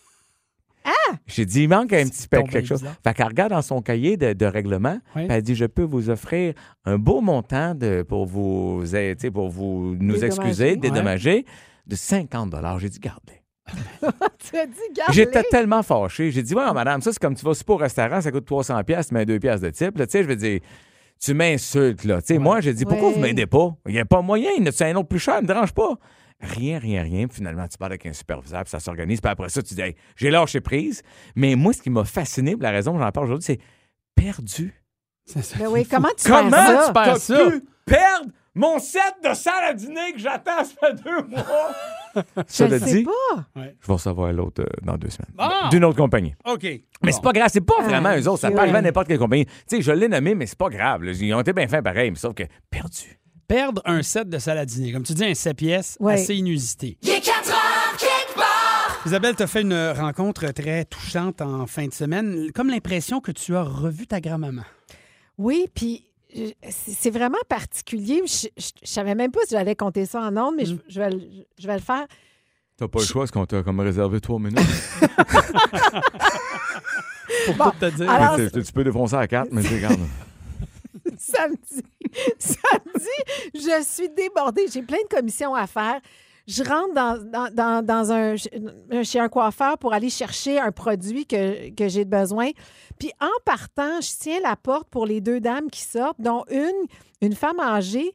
Ah! 0.85 1.17
J'ai 1.27 1.45
dit, 1.45 1.65
il 1.65 1.69
manque 1.69 1.93
un 1.93 2.05
petit 2.09 2.29
peu 2.29 2.43
quelque 2.45 2.67
chose. 2.67 2.81
bizarre. 2.81 2.97
Fait 3.05 3.13
qu'elle 3.13 3.27
regarde 3.27 3.51
dans 3.51 3.61
son 3.61 3.83
cahier 3.83 4.17
de, 4.17 4.33
de 4.33 4.47
règlement, 4.47 4.99
Oui. 5.17 5.27
elle 5.29 5.43
dit, 5.43 5.57
je 5.57 5.67
peux 5.67 5.83
vous 5.83 6.09
offrir 6.09 6.55
un 6.85 6.97
beau 6.97 7.21
montant 7.21 7.75
de, 7.75 8.03
pour 8.03 8.25
vous, 8.25 8.81
tu 8.85 8.89
sais, 8.91 9.31
pour 9.31 9.51
vous 9.51 9.97
nous 9.99 10.15
Dédommager. 10.15 10.27
excuser, 10.27 10.77
dédommager, 10.77 11.45
de 11.87 11.97
50 11.97 12.55
J'ai 12.79 12.89
dit, 12.89 13.01
gardez. 13.01 13.40
tu 14.51 14.57
as 14.59 14.67
dit, 14.67 14.73
garde 14.95 15.13
J'étais 15.13 15.43
tellement 15.45 15.83
fâché. 15.83 16.31
J'ai 16.31 16.43
dit, 16.43 16.55
ouais, 16.55 16.73
madame, 16.73 17.01
ça, 17.03 17.13
c'est 17.13 17.19
comme 17.21 17.35
tu 17.35 17.45
vas 17.45 17.55
super 17.55 17.75
au 17.75 17.79
restaurant, 17.79 18.21
ça 18.21 18.31
coûte 18.31 18.47
300 18.47 18.83
pièces, 18.85 19.09
tu 19.09 19.15
mets 19.15 19.27
2 19.27 19.39
pièces 19.39 19.61
de 19.61 19.71
type. 19.71 19.97
Là, 19.99 20.07
tu 20.07 20.13
sais, 20.13 20.23
je 20.23 20.29
veux 20.29 20.37
dire, 20.37 20.61
tu 21.23 21.35
m'insultes, 21.35 22.05
là. 22.05 22.21
Tu 22.23 22.29
sais, 22.35 22.39
moi, 22.39 22.61
j'ai 22.61 22.73
dit, 22.73 22.85
pourquoi 22.85 23.09
Ouais. 23.09 23.15
vous 23.15 23.21
m'aidez 23.21 23.47
pas? 23.47 23.75
Il 23.87 23.93
n'y 23.93 24.01
a 24.01 24.05
pas 24.05 24.23
moyen, 24.23 24.51
il 24.57 24.65
y 24.65 24.69
en 24.69 24.73
a 24.73 24.85
un 24.91 24.95
autre 24.97 25.09
plus 25.09 25.19
cher, 25.19 25.37
ne 25.37 25.43
me 25.43 25.47
dérange 25.47 25.73
pas. 25.73 25.95
Rien, 26.41 26.79
rien, 26.79 27.03
rien. 27.03 27.27
Puis 27.27 27.37
finalement, 27.37 27.69
tu 27.69 27.77
parles 27.77 27.93
avec 27.93 28.07
un 28.07 28.15
superviseur, 28.15 28.63
puis 28.63 28.71
ça 28.71 28.81
s'organise. 28.81 29.21
Puis 29.21 29.31
après 29.31 29.51
ça, 29.51 29.63
tu 29.63 29.75
dis, 29.75 29.81
hey, 29.83 29.95
j'ai 30.17 30.31
lâché 30.31 30.61
prise. 30.63 31.03
Mais 31.37 31.55
moi, 31.55 31.75
ce 31.75 31.83
qui 31.83 31.91
m'a 31.91 32.05
fasciné, 32.05 32.53
puis 32.53 32.63
la 32.63 32.71
raison 32.71 32.95
que 32.95 32.99
j'en 33.03 33.11
parle 33.13 33.27
aujourd'hui, 33.27 33.45
c'est 33.45 33.61
perdu. 34.15 34.73
C'est 35.27 35.43
ça. 35.43 35.57
Ben 35.59 35.67
oui, 35.69 35.87
comment 35.87 36.09
tu 36.17 36.27
Comment 36.29 36.51
fais 36.51 36.57
ça? 36.57 36.85
tu 36.87 36.93
perds 36.95 37.17
ça? 37.19 37.51
pu 37.51 37.63
perdre 37.85 38.31
mon 38.55 38.79
set 38.79 39.15
de 39.23 39.35
salle 39.35 39.65
à 39.65 39.75
dîner 39.75 40.13
que 40.15 40.19
j'attends, 40.19 40.65
ça 40.65 40.73
fait 40.81 40.95
deux 41.05 41.23
mois? 41.29 41.45
Je 42.15 42.21
Ça 42.47 42.67
le 42.69 42.79
le 42.79 42.87
sais 42.87 42.97
dit, 42.99 43.05
pas. 43.05 43.45
je 43.57 43.61
vais 43.61 43.93
recevoir 43.93 44.33
l'autre 44.33 44.63
euh, 44.63 44.67
dans 44.83 44.97
deux 44.97 45.11
semaines. 45.11 45.33
Ah! 45.39 45.69
D'une 45.71 45.85
autre 45.85 45.97
compagnie. 45.97 46.35
OK. 46.45 46.63
Mais 47.03 47.13
c'est 47.13 47.23
pas 47.23 47.33
grave, 47.33 47.49
c'est 47.53 47.61
pas 47.61 47.83
vraiment 47.83 48.11
Ah, 48.13 48.19
eux 48.19 48.29
autres. 48.29 48.41
Ça 48.41 48.51
peut 48.51 48.59
arriver 48.59 48.79
à 48.79 48.83
n'importe 48.83 49.09
quelle 49.09 49.19
compagnie. 49.19 49.47
Tu 49.47 49.53
sais, 49.77 49.83
je 49.83 49.93
l'ai 49.93 50.09
nommé, 50.09 50.35
mais 50.35 50.47
c'est 50.47 50.59
pas 50.59 50.69
grave. 50.69 51.03
là. 51.03 51.13
Ils 51.13 51.35
ont 51.35 51.41
été 51.41 51.53
bien 51.53 51.67
faits 51.69 51.83
pareil, 51.85 52.11
mais 52.11 52.17
sauf 52.17 52.35
que 52.35 52.43
perdu. 52.71 53.19
Perdre 53.49 53.83
un 53.85 54.03
set 54.03 54.29
de 54.29 54.39
salle 54.39 54.59
à 54.59 54.65
dîner. 54.67 54.93
Comme 54.93 55.03
tu 55.03 55.13
dis, 55.13 55.25
un 55.25 55.35
7 55.35 55.57
pièces 55.57 55.97
Ouais. 56.01 56.15
assez 56.15 56.37
inusité. 56.37 56.99
Il 57.03 57.11
est 57.11 57.21
4 57.21 57.49
heures, 57.51 57.97
quelque 57.99 58.35
part. 58.37 59.01
Isabelle, 59.07 59.35
tu 59.35 59.43
as 59.43 59.47
fait 59.49 59.63
une 59.63 59.91
rencontre 59.97 60.47
très 60.53 60.85
touchante 60.85 61.41
en 61.41 61.67
fin 61.67 61.87
de 61.89 61.93
semaine. 61.93 62.53
Comme 62.55 62.69
l'impression 62.71 63.21
que 63.21 63.33
tu 63.33 63.57
as 63.57 63.63
revu 63.63 64.07
ta 64.07 64.21
grand-maman. 64.21 64.63
Oui, 65.39 65.67
puis 65.75 66.05
je- 66.05 66.10
c'est 66.33 66.93
c'est 66.93 67.11
vraiment 67.11 67.39
particulier. 67.49 68.23
Je, 68.27 68.49
je, 68.57 68.71
je 68.83 68.89
savais 68.89 69.15
même 69.15 69.31
pas 69.31 69.41
si 69.45 69.51
j'allais 69.55 69.75
compter 69.77 70.07
ça 70.07 70.21
en 70.21 70.37
ondes, 70.37 70.55
mais 70.57 70.65
je, 70.65 70.75
je 70.89 71.01
vais, 71.01 71.11
le- 71.11 71.21
je 71.59 71.67
vais 71.67 71.75
le 71.75 71.81
faire. 71.81 72.07
T'as 72.77 72.89
pas 72.89 73.01
le 73.01 73.05
choix, 73.05 73.23
parce 73.23 73.31
qu'on 73.31 73.45
t'a 73.47 73.63
comme 73.63 73.81
réservé 73.81 74.21
trois 74.21 74.39
minutes. 74.39 74.59
Pour 77.47 77.55
Bon, 77.55 77.71
tout 77.71 77.79
te 77.81 77.91
dire. 77.91 78.11
alors- 78.11 78.37
tu, 78.37 78.63
tu 78.63 78.73
peux 78.73 78.85
défoncer 78.85 79.17
à 79.17 79.27
quatre, 79.27 79.51
mais 79.53 79.63
tu 79.63 79.75
regardes. 79.75 80.01
samedi, 81.19 81.83
samedi, 82.39 83.17
je 83.55 83.83
suis 83.85 84.09
débordée. 84.11 84.67
J'ai 84.73 84.83
plein 84.83 84.99
de 84.99 85.15
commissions 85.15 85.55
à 85.55 85.67
faire. 85.67 86.01
Je 86.51 86.65
rentre 86.65 86.95
dans, 87.85 88.13
un, 88.13 88.35
chez 89.05 89.21
un 89.21 89.29
coiffeur 89.29 89.79
pour 89.79 89.93
aller 89.93 90.11
chercher 90.11 90.59
un 90.59 90.73
produit 90.73 91.25
que, 91.25 91.89
j'ai 91.89 92.05
besoin. 92.05 92.51
Puis 92.99 93.13
en 93.21 93.31
partant, 93.45 94.01
je 94.01 94.11
tiens 94.19 94.41
la 94.43 94.57
porte 94.57 94.89
pour 94.89 95.07
les 95.07 95.21
deux 95.21 95.39
dames 95.39 95.71
qui 95.71 95.83
sortent, 95.83 96.21
dont 96.21 96.45
une, 96.51 96.87
une 97.21 97.35
femme 97.35 97.61
âgée. 97.61 98.13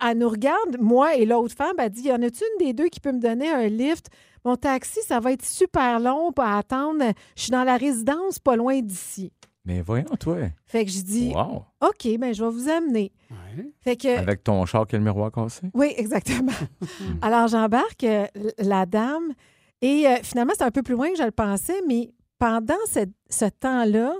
Elle 0.00 0.16
nous 0.16 0.30
regarde, 0.30 0.78
moi 0.80 1.14
et 1.14 1.26
l'autre 1.26 1.54
femme, 1.54 1.74
elle 1.76 1.90
dit 1.90 2.04
Y 2.04 2.12
en 2.12 2.22
a-tu 2.22 2.42
une 2.42 2.66
des 2.66 2.72
deux 2.72 2.88
qui 2.88 3.00
peut 3.00 3.12
me 3.12 3.20
donner 3.20 3.50
un 3.50 3.66
lift? 3.66 4.06
Mon 4.46 4.56
taxi, 4.56 5.00
ça 5.06 5.20
va 5.20 5.32
être 5.32 5.44
super 5.44 6.00
long 6.00 6.32
pour 6.32 6.44
attendre. 6.44 7.04
Je 7.36 7.42
suis 7.42 7.50
dans 7.50 7.64
la 7.64 7.76
résidence 7.76 8.38
pas 8.38 8.56
loin 8.56 8.80
d'ici. 8.80 9.30
Mais 9.66 9.80
voyons, 9.80 10.04
toi. 10.20 10.36
Fait 10.66 10.84
que 10.84 10.90
je 10.90 11.00
dis 11.00 11.32
Wow. 11.34 11.64
OK, 11.80 12.18
ben 12.18 12.34
je 12.34 12.44
vais 12.44 12.50
vous 12.50 12.68
amener. 12.68 13.12
Ouais. 13.30 13.72
Fait 13.80 13.96
que 13.96 14.18
Avec 14.18 14.44
ton 14.44 14.64
char 14.66 14.86
qui 14.86 14.94
a 14.94 14.98
le 14.98 15.04
miroir 15.04 15.32
cassé? 15.32 15.68
oui, 15.72 15.94
exactement. 15.96 16.52
Alors, 17.22 17.48
j'embarque 17.48 18.04
euh, 18.04 18.26
la 18.58 18.84
dame 18.86 19.32
et 19.80 20.06
euh, 20.06 20.16
finalement, 20.22 20.52
c'est 20.56 20.64
un 20.64 20.70
peu 20.70 20.82
plus 20.82 20.94
loin 20.94 21.10
que 21.10 21.16
je 21.18 21.22
le 21.22 21.30
pensais, 21.30 21.80
mais 21.88 22.10
pendant 22.38 22.74
ce, 22.90 23.00
ce 23.30 23.46
temps-là, 23.46 24.14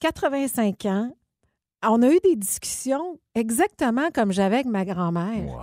85 0.00 0.84
ans, 0.86 1.16
on 1.82 2.02
a 2.02 2.10
eu 2.10 2.18
des 2.22 2.36
discussions 2.36 3.18
exactement 3.34 4.08
comme 4.14 4.32
j'avais 4.32 4.56
avec 4.56 4.66
ma 4.66 4.84
grand-mère. 4.84 5.46
Wow. 5.46 5.62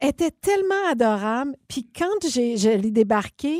Elle 0.00 0.08
était 0.10 0.30
tellement 0.32 0.88
adorable. 0.90 1.54
Puis 1.68 1.86
quand 1.96 2.28
j'ai, 2.28 2.56
je 2.56 2.70
l'ai 2.70 2.90
débarqué, 2.90 3.58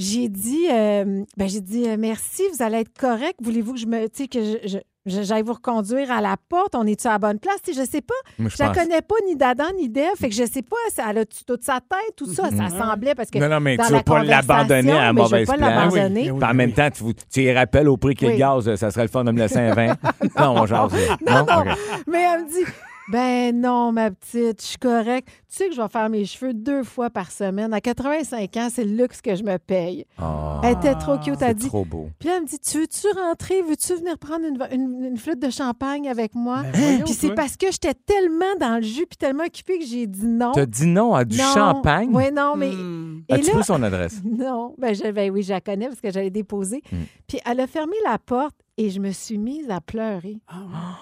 j'ai 0.00 0.28
dit, 0.28 0.66
euh, 0.72 1.24
ben, 1.36 1.48
j'ai 1.48 1.60
dit 1.60 1.84
euh, 1.88 1.96
merci, 1.98 2.42
vous 2.56 2.62
allez 2.62 2.78
être 2.78 2.98
correct. 2.98 3.36
Voulez-vous 3.42 3.74
que 3.74 3.78
je 3.80 3.86
me, 3.86 4.06
que 4.08 4.40
je, 4.42 4.68
je- 4.68 4.78
je- 5.06 5.22
j'aille 5.22 5.42
vous 5.42 5.52
reconduire 5.54 6.10
à 6.10 6.20
la 6.20 6.36
porte? 6.48 6.74
On 6.74 6.86
est-tu 6.86 7.06
à 7.06 7.12
la 7.12 7.18
bonne 7.18 7.38
place? 7.38 7.56
Sais, 7.64 7.72
je 7.72 7.84
sais 7.84 8.00
pas. 8.00 8.14
Je 8.38 8.48
Je 8.48 8.54
la 8.62 8.70
connais 8.70 9.02
pas 9.02 9.14
ni 9.26 9.36
d'Adam 9.36 9.64
ni 9.76 9.88
d'Ève, 9.88 10.14
fait 10.18 10.28
que 10.28 10.34
je 10.34 10.44
sais 10.44 10.62
pas, 10.62 10.76
ça, 10.94 11.04
elle 11.10 11.18
a-tu 11.18 11.44
toute 11.44 11.64
sa 11.64 11.80
tête, 11.80 12.16
tout 12.16 12.26
ça, 12.32 12.50
ça 12.50 12.68
semblait 12.68 13.14
parce 13.14 13.30
que 13.30 13.38
Non, 13.38 13.48
non, 13.48 13.60
mais 13.60 13.76
dans 13.76 13.84
tu 13.84 13.92
la 13.92 13.98
vas 13.98 14.04
pas 14.04 14.22
l'abandonner 14.24 14.92
à 14.92 15.08
je 15.08 15.12
mauvaise 15.14 15.40
veux 15.40 15.46
pas 15.46 15.56
place. 15.58 15.70
l'abandonner. 15.94 16.02
Ah 16.02 16.24
oui, 16.24 16.30
oui. 16.32 16.38
Puis 16.40 16.50
en 16.50 16.54
même 16.54 16.72
temps, 16.72 16.90
tu, 16.90 17.04
tu 17.32 17.42
y 17.42 17.52
rappelles 17.52 17.88
au 17.88 17.96
prix 17.96 18.14
qu'il 18.14 18.28
Oui. 18.28 18.34
le 18.34 18.38
gaz, 18.38 18.74
ça 18.76 18.90
serait 18.90 19.02
le 19.04 19.08
fun 19.08 19.24
de 19.24 19.32
me 19.32 19.38
laisser 19.38 19.58
un 19.58 19.74
vin. 19.74 19.94
non, 20.38 20.54
mon 20.54 20.66
genre. 20.66 20.90
Non, 21.26 21.44
non? 21.46 21.60
OK. 21.60 21.78
Mais 22.06 22.22
elle 22.22 22.44
me 22.44 22.48
dit, 22.48 22.70
ben 23.10 23.60
non, 23.60 23.92
ma 23.92 24.10
petite, 24.10 24.60
je 24.62 24.66
suis 24.66 24.78
correcte. 24.78 25.28
Tu 25.48 25.56
sais 25.56 25.68
que 25.68 25.74
je 25.74 25.82
vais 25.82 25.88
faire 25.88 26.08
mes 26.08 26.24
cheveux 26.24 26.54
deux 26.54 26.84
fois 26.84 27.10
par 27.10 27.30
semaine. 27.32 27.72
À 27.74 27.80
85 27.80 28.56
ans, 28.56 28.68
c'est 28.72 28.84
le 28.84 28.96
luxe 28.96 29.20
que 29.20 29.34
je 29.34 29.42
me 29.42 29.56
paye. 29.58 30.06
Ah, 30.18 30.60
Elle 30.62 30.72
était 30.76 30.94
trop 30.94 31.18
cute, 31.18 31.34
elle 31.40 31.48
c'est 31.48 31.54
dit. 31.54 31.66
trop 31.68 31.84
beau. 31.84 32.08
Puis 32.20 32.28
là, 32.28 32.36
elle 32.36 32.42
me 32.42 32.46
dit, 32.46 32.58
tu 32.60 32.78
veux-tu 32.78 33.06
rentrer? 33.18 33.62
Veux-tu 33.62 33.94
venir 33.96 34.16
prendre 34.18 34.44
une, 34.46 34.58
une- 34.72 35.04
une 35.06 35.16
flûte 35.16 35.40
de 35.40 35.50
champagne 35.50 36.08
avec 36.08 36.34
moi? 36.34 36.62
Ben 36.62 36.70
voyons, 36.72 37.04
Puis 37.04 37.14
c'est 37.14 37.34
parce 37.34 37.56
que 37.56 37.66
j'étais 37.72 37.94
tellement 37.94 38.54
dans 38.60 38.76
le 38.76 38.82
jus 38.82 39.06
puis 39.06 39.16
tellement 39.16 39.44
occupée 39.44 39.78
que 39.78 39.84
j'ai 39.86 40.06
dit 40.06 40.26
non. 40.26 40.52
T'as 40.52 40.66
dit 40.66 40.86
non 40.86 41.14
à 41.14 41.24
du 41.24 41.36
Non. 41.36 41.52
champagne? 41.54 42.10
Oui, 42.12 42.30
non, 42.32 42.54
mais... 42.56 42.70
Hmm. 42.70 43.22
As-tu 43.30 43.46
là, 43.48 43.52
pris 43.54 43.64
son 43.64 43.82
adresse? 43.82 44.20
Non, 44.24 44.74
ben, 44.78 44.94
je, 44.94 45.10
ben 45.10 45.30
oui, 45.30 45.42
je 45.42 45.52
la 45.52 45.60
connais 45.60 45.86
parce 45.88 46.00
que 46.00 46.10
j'allais 46.10 46.30
déposer. 46.30 46.82
Hmm. 46.92 46.96
Puis 47.26 47.38
elle 47.44 47.60
a 47.60 47.66
fermé 47.66 47.94
la 48.04 48.18
porte 48.18 48.54
et 48.76 48.88
je 48.90 49.00
me 49.00 49.10
suis 49.10 49.36
mise 49.38 49.68
à 49.70 49.80
pleurer. 49.80 50.38
Ah, 50.48 50.96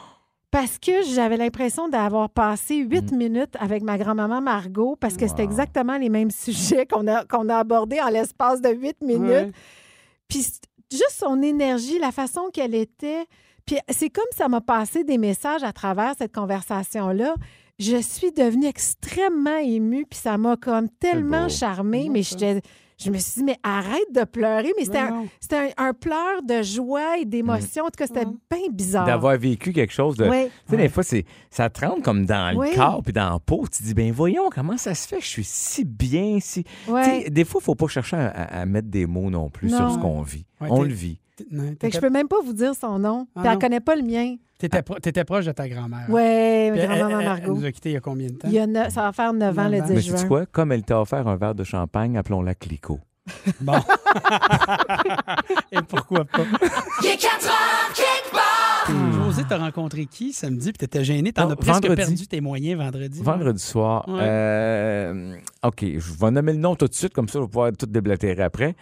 Parce 0.50 0.78
que 0.78 1.02
j'avais 1.02 1.36
l'impression 1.36 1.88
d'avoir 1.88 2.30
passé 2.30 2.76
huit 2.76 3.12
Hmm. 3.12 3.16
minutes 3.16 3.54
avec 3.60 3.82
ma 3.82 3.98
grand-maman 3.98 4.40
Margot 4.40 4.96
parce 4.98 5.16
que 5.16 5.26
c'était 5.28 5.44
exactement 5.44 5.98
les 5.98 6.08
mêmes 6.08 6.30
sujets 6.46 6.86
qu'on 6.86 7.06
a, 7.06 7.24
qu'on 7.26 7.48
a 7.50 7.56
abordés 7.56 8.00
en 8.00 8.08
l'espace 8.08 8.62
de 8.62 8.70
huit 8.70 8.96
minutes. 9.02 9.54
Puis 10.28 10.46
juste 10.90 11.16
son 11.18 11.42
énergie, 11.42 11.98
la 11.98 12.12
façon 12.12 12.48
qu'elle 12.52 12.74
était. 12.74 13.26
Puis 13.66 13.76
c'est 13.90 14.08
comme 14.08 14.24
ça 14.34 14.48
m'a 14.48 14.62
passé 14.62 15.04
des 15.04 15.18
messages 15.18 15.62
à 15.62 15.72
travers 15.72 16.14
cette 16.16 16.34
conversation-là. 16.34 17.34
Je 17.78 17.98
suis 17.98 18.32
devenue 18.32 18.66
extrêmement 18.66 19.58
émue, 19.58 20.06
puis 20.08 20.18
ça 20.18 20.38
m'a 20.38 20.56
comme 20.56 20.88
tellement 20.88 21.48
charmée, 21.48 22.08
mais 22.10 22.22
j'étais 22.22 22.62
Je 22.98 23.10
me 23.10 23.18
suis 23.18 23.40
dit, 23.40 23.44
mais 23.44 23.56
arrête 23.62 24.12
de 24.12 24.24
pleurer. 24.24 24.72
Mais 24.76 24.84
c'était 24.84 24.98
un, 24.98 25.24
c'était 25.40 25.72
un, 25.78 25.84
un 25.88 25.92
pleur 25.92 26.42
de 26.42 26.62
joie 26.62 27.18
et 27.18 27.24
d'émotion. 27.24 27.84
En 27.84 27.90
tout 27.90 27.96
cas, 27.96 28.06
c'était 28.08 28.24
bien 28.24 28.68
bizarre. 28.72 29.06
D'avoir 29.06 29.36
vécu 29.38 29.72
quelque 29.72 29.92
chose 29.92 30.16
de. 30.16 30.28
Ouais. 30.28 30.50
Tu 30.66 30.70
sais, 30.72 30.76
des 30.76 30.88
fois, 30.88 31.02
c'est, 31.04 31.24
ça 31.48 31.70
te 31.70 31.86
rentre 31.86 32.02
comme 32.02 32.26
dans 32.26 32.56
Oui. 32.56 32.70
le 32.70 32.76
corps 32.76 33.02
puis 33.04 33.12
dans 33.12 33.30
la 33.30 33.38
peau. 33.38 33.64
Tu 33.72 33.78
te 33.78 33.82
dis, 33.84 33.94
ben 33.94 34.10
voyons, 34.12 34.50
comment 34.52 34.76
ça 34.76 34.94
se 34.94 35.06
fait 35.06 35.18
que 35.18 35.22
je 35.22 35.28
suis 35.28 35.44
si 35.44 35.84
bien, 35.84 36.38
si. 36.40 36.64
Ouais. 36.88 37.02
Tu 37.20 37.24
sais, 37.24 37.30
des 37.30 37.44
fois, 37.44 37.60
il 37.62 37.64
faut 37.66 37.74
pas 37.76 37.86
chercher 37.86 38.16
à, 38.16 38.28
à- 38.30 38.60
à 38.62 38.66
mettre 38.66 38.88
des 38.88 39.06
mots 39.06 39.30
non 39.30 39.48
plus 39.48 39.70
Non. 39.70 39.76
sur 39.78 39.92
ce 39.92 39.98
qu'on 39.98 40.22
vit. 40.22 40.44
Ouais, 40.60 40.66
On 40.70 40.82
t'es- 40.82 40.88
le 40.88 40.94
vit. 40.94 41.20
Fait 41.80 41.90
que 41.90 41.94
je 41.94 42.00
peux 42.00 42.10
même 42.10 42.26
pas 42.26 42.40
vous 42.44 42.52
dire 42.52 42.74
son 42.74 42.98
nom. 42.98 43.28
Ah 43.36 43.40
Puis 43.40 43.46
elle 43.46 43.52
non. 43.54 43.58
connaît 43.60 43.80
pas 43.80 43.94
le 43.94 44.02
mien. 44.02 44.34
T'étais 44.58 44.82
pro- 44.82 44.98
t'étais 44.98 45.24
proche 45.24 45.44
de 45.46 45.52
ta 45.52 45.68
grand-mère. 45.68 46.06
Ouais, 46.10 46.70
Puis 46.72 46.80
ma 46.86 46.94
elle- 46.94 46.98
grand-maman 47.00 47.20
elle- 47.20 47.26
Elle 47.26 47.32
Margot. 47.40 47.54
nous 47.56 47.64
a 47.64 47.72
quittés 47.72 47.90
il 47.90 47.92
y 47.94 47.96
a 47.96 48.00
combien 48.00 48.26
de 48.28 48.32
temps? 48.34 48.48
Il 48.48 48.54
y 48.54 48.58
a 48.58 48.66
neuf- 48.66 48.92
ça 48.92 49.02
va 49.02 49.12
faire 49.12 49.32
9 49.32 49.58
ans 49.58 49.64
le 49.64 49.70
Neuf 49.78 49.82
ans. 49.82 49.86
10 49.86 49.94
Mais 49.94 50.00
juin. 50.02 50.16
sais 50.16 50.26
quoi? 50.26 50.46
Comme 50.46 50.72
elle 50.72 50.82
t'a 50.82 51.00
offert 51.00 51.26
un 51.28 51.36
verre 51.36 51.54
de 51.54 51.64
champagne, 51.64 52.16
appelons-la 52.18 52.54
Clico. 52.54 52.98
Bon. 53.60 53.74
Et 55.72 55.78
pourquoi 55.86 56.24
pas? 56.24 56.42
Il 57.02 57.08
est 57.08 57.16
4 57.16 57.46
heures, 57.46 57.92
quelque 57.94 58.32
part. 58.32 59.22
José, 59.24 59.42
t'as 59.48 59.58
rencontré 59.58 60.06
qui 60.06 60.32
samedi? 60.32 60.72
Puis 60.72 60.78
t'étais 60.78 61.04
gêné? 61.04 61.32
T'en 61.32 61.44
Non, 61.46 61.52
as 61.52 61.56
presque 61.56 61.82
vendredi. 61.82 61.96
perdu 61.96 62.26
tes 62.26 62.40
moyens 62.40 62.78
vendredi. 62.80 63.22
Vendredi 63.22 63.62
soir. 63.62 64.08
Ouais. 64.08 64.18
euh, 64.22 65.34
OK, 65.62 65.84
je 65.84 66.12
vais 66.24 66.30
nommer 66.30 66.52
le 66.54 66.58
nom 66.58 66.74
tout 66.74 66.88
de 66.88 66.94
suite, 66.94 67.12
comme 67.12 67.28
ça, 67.28 67.38
je 67.38 67.44
vais 67.44 67.48
pouvoir 67.48 67.70
tout 67.78 67.84
déblatérer 67.86 68.42
après. 68.42 68.74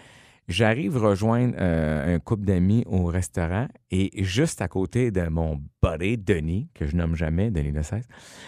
J'arrive 0.49 0.97
rejoindre 0.97 1.55
euh, 1.59 2.15
un 2.15 2.19
couple 2.21 2.45
d'amis 2.45 2.85
au 2.87 3.07
restaurant 3.07 3.67
et 3.91 4.23
juste 4.23 4.63
à 4.63 4.69
côté 4.69 5.11
de 5.11 5.23
mon 5.29 5.61
buddy, 5.83 6.17
Denis, 6.19 6.69
que 6.75 6.87
je 6.87 6.95
nomme 6.97 7.17
jamais, 7.17 7.51
Denis 7.51 7.73
Lessès. 7.73 8.05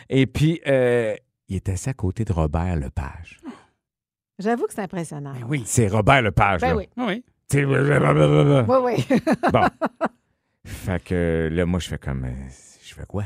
Et 0.09 0.27
puis, 0.27 0.61
euh, 0.69 1.15
il 1.49 1.57
était 1.57 1.73
assis 1.73 1.89
à 1.91 1.95
côté 1.95 2.25
de 2.25 2.33
Robert 2.33 2.77
Lepage. 2.77 3.41
J'avoue 4.39 4.67
que 4.67 4.75
c'est 4.75 4.83
impressionnant. 4.83 5.33
Ben 5.33 5.45
oui. 5.49 5.63
C'est 5.67 5.89
Robert 5.89 6.23
Lepage, 6.23 6.61
Ben 6.61 6.69
là. 6.69 6.77
oui. 6.77 6.89
Oui. 6.97 7.25
Tu 7.51 7.59
sais, 7.59 7.65
blablabla. 7.67 8.65
Oui, 8.69 8.95
oui. 9.11 9.19
Bon. 9.53 9.67
fait 10.65 11.03
que 11.03 11.49
là, 11.51 11.67
moi, 11.67 11.81
je 11.81 11.89
fais 11.89 11.99
comme. 11.99 12.25
euh, 12.25 12.49
Je 12.85 12.95
fais 12.95 13.07
quoi? 13.07 13.25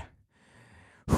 Ouh, 1.10 1.14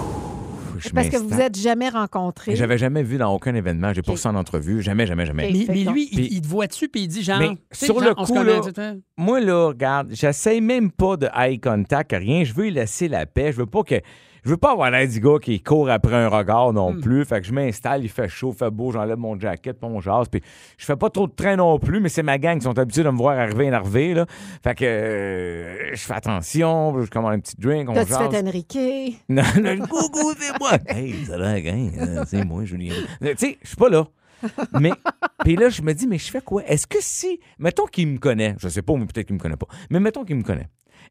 je 0.78 0.88
Parce 0.90 1.08
que 1.08 1.16
vous 1.16 1.40
êtes 1.40 1.58
jamais 1.58 1.88
rencontrés. 1.88 2.56
J'avais 2.56 2.78
jamais 2.78 3.02
vu 3.02 3.18
dans 3.18 3.32
aucun 3.34 3.54
événement. 3.54 3.92
J'ai 3.92 4.00
Ok. 4.00 4.08
reçu 4.08 4.26
en 4.26 4.34
entrevue. 4.34 4.82
Jamais, 4.82 5.06
jamais, 5.06 5.26
jamais. 5.26 5.50
Mais, 5.50 5.84
lui, 5.84 6.08
il, 6.12 6.40
te 6.40 6.46
voit-tu 6.46 6.88
puis 6.88 7.02
il 7.02 7.08
dit 7.08 7.22
genre. 7.22 7.38
Mais 7.38 7.56
sur 7.72 7.98
genre, 8.00 8.08
le 8.08 8.14
coup, 8.14 8.42
là. 8.42 8.94
Moi, 9.16 9.40
là, 9.40 9.68
regarde, 9.68 10.08
j'essaye 10.12 10.60
même 10.60 10.90
pas 10.90 11.16
de 11.16 11.28
eye 11.34 11.60
contact, 11.60 12.12
rien. 12.12 12.44
Je 12.44 12.52
veux 12.52 12.64
lui 12.64 12.70
laisser 12.72 13.08
la 13.08 13.26
paix. 13.26 13.52
Je 13.52 13.58
veux 13.58 13.66
pas 13.66 13.82
que. 13.82 13.96
Je 14.44 14.50
veux 14.50 14.57
pas 14.57 14.72
avoir 14.72 14.90
l'air 14.90 15.09
du 15.09 15.20
gars 15.20 15.38
qui 15.40 15.61
court 15.62 15.88
après 15.90 16.14
un 16.16 16.28
regard 16.28 16.72
non 16.72 16.92
Hmm. 16.92 17.00
plus. 17.00 17.24
Fait 17.24 17.40
que 17.40 17.46
je 17.46 17.52
m'installe, 17.52 18.04
il 18.04 18.09
fait 18.11 18.28
chaud, 18.28 18.52
fait 18.52 18.70
beau, 18.70 18.92
j'enlève 18.92 19.16
mon 19.16 19.38
jacket, 19.40 19.80
mon 19.83 20.00
jase. 20.00 20.28
Puis 20.28 20.42
je 20.76 20.85
fais 20.85 20.96
pas 20.96 21.09
trop 21.11 21.26
de 21.26 21.33
train 21.33 21.57
non 21.57 21.78
plus, 21.78 22.00
mais 22.00 22.09
c'est 22.11 22.22
ma 22.22 22.38
gang 22.38 22.59
qui 22.59 22.64
sont 22.64 22.78
habitués 22.78 23.02
de 23.04 23.11
me 23.11 23.16
voir 23.16 23.38
arriver 23.38 23.64
énervé. 23.66 24.14
Là. 24.14 24.26
Fait 24.62 24.74
que 24.74 24.85
euh, 24.85 25.94
je 25.94 26.00
fais 26.00 26.14
attention, 26.14 27.00
je 27.02 27.11
commande 27.11 27.33
un 27.35 27.40
petit 27.40 27.57
drink, 27.59 27.88
on 27.88 27.94
T'as-tu 27.94 28.11
jase. 28.12 28.30
fait 28.30 28.42
Enrique? 28.46 28.78
Non, 29.28 29.42
non, 29.62 29.78
coucou, 29.87 30.33
c'est 30.38 30.59
moi. 30.59 30.72
Hey, 30.87 31.24
ça 31.24 31.38
va, 31.38 31.61
gang. 31.61 31.90
C'est 32.26 32.44
moi, 32.44 32.64
Julien. 32.64 32.94
Tu 33.22 33.28
sais, 33.38 33.59
je 33.62 33.68
suis 33.68 33.76
pas 33.76 33.88
là. 33.88 34.07
Mais, 34.78 34.90
puis 35.42 35.57
là, 35.57 35.70
je 35.70 35.80
me 35.80 35.94
dis, 35.94 36.07
mais 36.07 36.18
je 36.18 36.30
fais 36.30 36.42
quoi? 36.42 36.62
Est-ce 36.66 36.87
que 36.87 36.98
si, 37.00 37.40
mettons 37.59 37.87
qu'il 37.87 38.07
me 38.09 38.18
connaît, 38.18 38.54
je 38.59 38.68
sais 38.68 38.83
pas, 38.83 38.92
mais 38.94 39.07
peut-être 39.07 39.26
qu'il 39.26 39.37
me 39.37 39.40
connaît 39.40 39.57
pas, 39.57 39.66
mais 39.90 40.00
mettons 40.00 40.24
qu'il 40.24 40.37
me 40.37 40.42
connaît. 40.42 40.68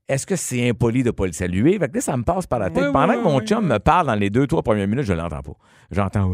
Est-ce 0.07 0.25
que 0.25 0.35
c'est 0.35 0.69
impoli 0.69 1.03
de 1.03 1.11
pas 1.11 1.25
le 1.25 1.31
saluer? 1.31 1.77
Fait 1.79 1.87
que 1.89 1.95
là, 1.95 2.01
ça 2.01 2.17
me 2.17 2.23
passe 2.23 2.45
par 2.47 2.59
la 2.59 2.69
tête. 2.69 2.83
Oui, 2.85 2.91
Pendant 2.91 3.13
oui, 3.13 3.19
que 3.19 3.23
mon 3.23 3.37
oui, 3.39 3.45
chum 3.45 3.65
me 3.67 3.79
parle 3.79 4.07
dans 4.07 4.15
les 4.15 4.29
deux, 4.29 4.47
trois 4.47 4.61
premières 4.63 4.87
minutes, 4.87 5.05
je 5.05 5.13
l'entends 5.13 5.41
pas. 5.41 5.53
J'entends. 5.91 6.31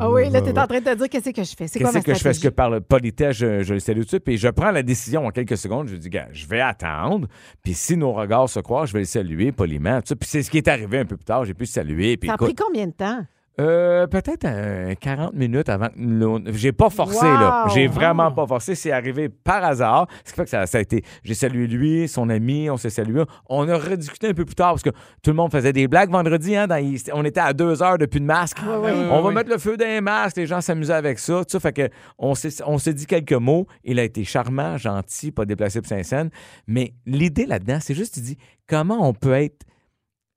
Ah 0.00 0.10
oui, 0.10 0.30
là, 0.30 0.40
t'es 0.40 0.52
ouais. 0.52 0.58
en 0.58 0.66
train 0.66 0.80
de 0.80 0.84
te 0.84 0.94
dire 0.94 1.08
qu'est-ce 1.08 1.30
que 1.30 1.44
je 1.44 1.54
fais? 1.56 1.66
C'est 1.68 1.80
quoi 1.80 1.92
Qu'est-ce 1.92 2.04
que 2.04 2.14
je 2.14 2.18
fais? 2.20 2.30
Est-ce 2.30 2.40
que 2.40 2.48
par 2.48 2.70
le 2.70 2.80
politesse, 2.80 3.36
je, 3.36 3.62
je 3.62 3.74
le 3.74 3.80
salue 3.80 3.98
tout 3.98 4.04
de 4.04 4.08
suite? 4.08 4.24
Puis 4.24 4.38
je 4.38 4.48
prends 4.48 4.70
la 4.70 4.82
décision 4.82 5.26
en 5.26 5.30
quelques 5.30 5.56
secondes. 5.56 5.88
Je 5.88 5.96
dis, 5.96 6.10
gars, 6.10 6.28
je 6.32 6.46
vais 6.46 6.60
attendre. 6.60 7.28
Puis 7.62 7.74
si 7.74 7.96
nos 7.96 8.12
regards 8.12 8.48
se 8.48 8.60
croisent, 8.60 8.86
je 8.88 8.92
vais 8.92 9.00
le 9.00 9.04
saluer 9.06 9.52
poliment. 9.52 10.00
Puis 10.00 10.16
c'est 10.22 10.42
ce 10.42 10.50
qui 10.50 10.58
est 10.58 10.68
arrivé 10.68 10.98
un 10.98 11.04
peu 11.04 11.16
plus 11.16 11.24
tard. 11.24 11.44
J'ai 11.44 11.54
pu 11.54 11.64
le 11.64 11.68
saluer. 11.68 12.16
Puis 12.16 12.28
Ça 12.28 12.34
a 12.34 12.36
écoute, 12.36 12.54
pris 12.54 12.64
combien 12.64 12.86
de 12.86 12.92
temps? 12.92 13.24
Euh, 13.60 14.06
peut-être 14.08 14.44
euh, 14.46 14.94
40 15.00 15.32
minutes 15.34 15.68
avant 15.68 15.86
que 15.86 15.92
nous- 15.96 16.40
J'ai 16.52 16.72
pas 16.72 16.90
forcé, 16.90 17.24
Wow! 17.24 17.32
là. 17.40 17.64
J'ai 17.72 17.86
vraiment 17.86 18.24
Ah. 18.26 18.30
pas 18.32 18.46
forcé. 18.48 18.74
C'est 18.74 18.90
arrivé 18.90 19.28
par 19.28 19.62
hasard. 19.62 20.08
Ce 20.24 20.30
qui 20.32 20.36
fait 20.36 20.44
que 20.44 20.50
ça, 20.50 20.66
ça 20.66 20.78
a 20.78 20.80
été. 20.80 21.02
J'ai 21.22 21.34
salué 21.34 21.66
lui, 21.68 22.08
son 22.08 22.30
ami, 22.30 22.68
on 22.68 22.76
s'est 22.76 22.90
salué. 22.90 23.22
On 23.48 23.68
a 23.68 23.76
rediscuté 23.76 24.28
un 24.28 24.34
peu 24.34 24.44
plus 24.44 24.56
tard 24.56 24.70
parce 24.72 24.82
que 24.82 24.90
tout 25.22 25.30
le 25.30 25.34
monde 25.34 25.52
faisait 25.52 25.72
des 25.72 25.86
blagues 25.86 26.10
vendredi. 26.10 26.56
Hein, 26.56 26.66
dans- 26.66 26.94
on 27.12 27.24
était 27.24 27.40
à 27.40 27.52
deux 27.52 27.80
heures 27.82 27.96
depuis 27.98 28.18
de 28.20 28.24
masque. 28.26 28.58
oui, 28.60 28.90
on 29.10 29.22
va 29.22 29.28
oui. 29.28 29.34
mettre 29.34 29.50
le 29.50 29.58
feu 29.58 29.76
dans 29.76 29.84
les 29.86 30.00
masques. 30.00 30.36
Les 30.36 30.46
gens 30.46 30.60
s'amusaient 30.60 30.92
avec 30.94 31.18
ça. 31.20 31.44
Tout 31.44 31.50
ça 31.50 31.60
fait 31.60 31.72
que 31.72 31.88
on 32.18 32.34
s'est, 32.34 32.92
dit 32.92 33.06
quelques 33.06 33.32
mots. 33.34 33.66
Il 33.84 33.98
a 34.00 34.02
été 34.02 34.24
charmant, 34.24 34.76
gentil, 34.78 35.30
pas 35.30 35.44
déplacé 35.44 35.80
pour 35.80 35.88
Saint-Saëns. 35.88 36.30
Mais 36.66 36.94
l'idée 37.06 37.46
là-dedans, 37.46 37.78
c'est 37.80 37.94
juste, 37.94 38.14
tu 38.14 38.20
dis, 38.20 38.36
comment 38.68 39.08
on 39.08 39.12
peut 39.12 39.34
être 39.34 39.64